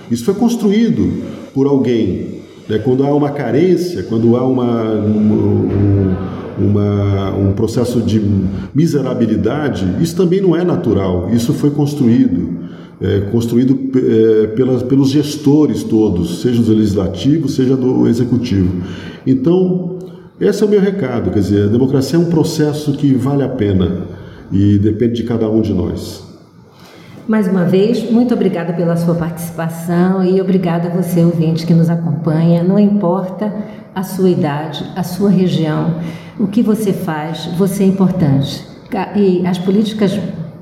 Isso 0.09 0.23
foi 0.23 0.35
construído 0.35 1.23
por 1.53 1.65
alguém 1.65 2.36
né? 2.67 2.77
Quando 2.79 3.03
há 3.03 3.13
uma 3.13 3.31
carência, 3.31 4.03
quando 4.03 4.35
há 4.35 4.45
uma, 4.45 4.93
um, 4.93 6.15
uma, 6.59 7.31
um 7.35 7.53
processo 7.53 8.01
de 8.01 8.21
miserabilidade, 8.73 9.85
isso 10.01 10.15
também 10.15 10.41
não 10.41 10.55
é 10.55 10.63
natural, 10.63 11.29
isso 11.31 11.53
foi 11.53 11.71
construído. 11.71 12.67
É, 12.99 13.19
construído 13.31 13.77
é, 13.95 14.47
pelas, 14.47 14.81
pelos 14.81 15.11
gestores 15.11 15.83
todos, 15.83 16.41
seja 16.41 16.63
do 16.63 16.73
legislativo, 16.73 17.47
seja 17.47 17.77
do 17.77 18.07
executivo. 18.07 18.81
Então, 19.25 19.99
esse 20.41 20.63
é 20.63 20.65
o 20.65 20.69
meu 20.69 20.81
recado, 20.81 21.29
quer 21.29 21.39
dizer, 21.39 21.65
a 21.65 21.67
democracia 21.67 22.17
é 22.17 22.19
um 22.19 22.25
processo 22.25 22.93
que 22.93 23.13
vale 23.13 23.43
a 23.43 23.49
pena 23.49 24.07
e 24.51 24.79
depende 24.79 25.13
de 25.13 25.23
cada 25.25 25.47
um 25.47 25.61
de 25.61 25.75
nós. 25.75 26.26
Mais 27.27 27.45
uma 27.45 27.65
vez, 27.65 28.09
muito 28.09 28.33
obrigada 28.33 28.71
pela 28.71 28.95
sua 28.95 29.13
participação 29.13 30.23
e 30.23 30.39
obrigada 30.39 30.87
a 30.87 30.91
você, 30.91 31.25
ouvinte, 31.25 31.65
que 31.65 31.73
nos 31.73 31.89
acompanha. 31.89 32.63
Não 32.63 32.79
importa 32.79 33.53
a 33.93 34.01
sua 34.01 34.29
idade, 34.29 34.85
a 34.95 35.03
sua 35.03 35.29
região, 35.29 35.95
o 36.39 36.47
que 36.47 36.61
você 36.61 36.93
faz, 36.93 37.45
você 37.57 37.83
é 37.83 37.87
importante. 37.87 38.65
E 39.13 39.45
as 39.45 39.57
políticas 39.57 40.17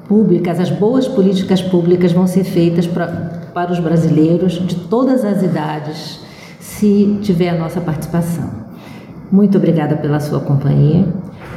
públicas, 0.08 0.60
as 0.60 0.72
boas 0.72 1.08
políticas 1.08 1.62
públicas 1.62 2.12
vão 2.12 2.26
ser 2.26 2.44
feitas 2.44 2.88
pra, 2.88 3.06
para 3.54 3.72
os 3.72 3.80
brasileiros 3.80 4.54
de 4.54 4.76
todas 4.76 5.24
as 5.24 5.44
idades, 5.44 6.20
se 6.60 7.20
tiver 7.22 7.50
a 7.50 7.60
nossa 7.60 7.80
participação. 7.80 8.50
Muito 9.32 9.56
obrigada 9.60 9.96
pela 9.98 10.20
sua 10.20 10.40
companhia. 10.40 11.06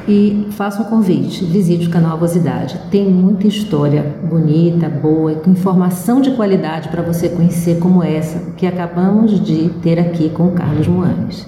E 0.09 0.47
faço 0.53 0.81
um 0.81 0.87
convite, 0.87 1.45
visite 1.45 1.87
o 1.87 1.91
canal 1.91 2.15
Avosidade. 2.15 2.81
Tem 2.91 3.07
muita 3.07 3.47
história 3.47 4.03
bonita, 4.25 4.89
boa, 4.89 5.35
com 5.35 5.51
informação 5.51 6.23
de 6.23 6.31
qualidade 6.31 6.89
para 6.89 7.03
você 7.03 7.29
conhecer 7.29 7.79
como 7.79 8.03
essa 8.03 8.53
que 8.57 8.67
acabamos 8.67 9.39
de 9.39 9.69
ter 9.83 9.99
aqui 9.99 10.31
com 10.31 10.49
o 10.49 10.53
Carlos 10.53 10.89
Moanes. 10.89 11.47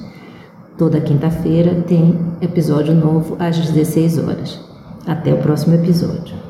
Toda 0.77 1.01
quinta-feira 1.01 1.75
tem 1.88 2.18
episódio 2.42 2.94
novo 2.94 3.35
às 3.38 3.57
16 3.57 4.18
horas. 4.18 4.61
Até 5.07 5.33
o 5.33 5.38
próximo 5.38 5.75
episódio. 5.77 6.50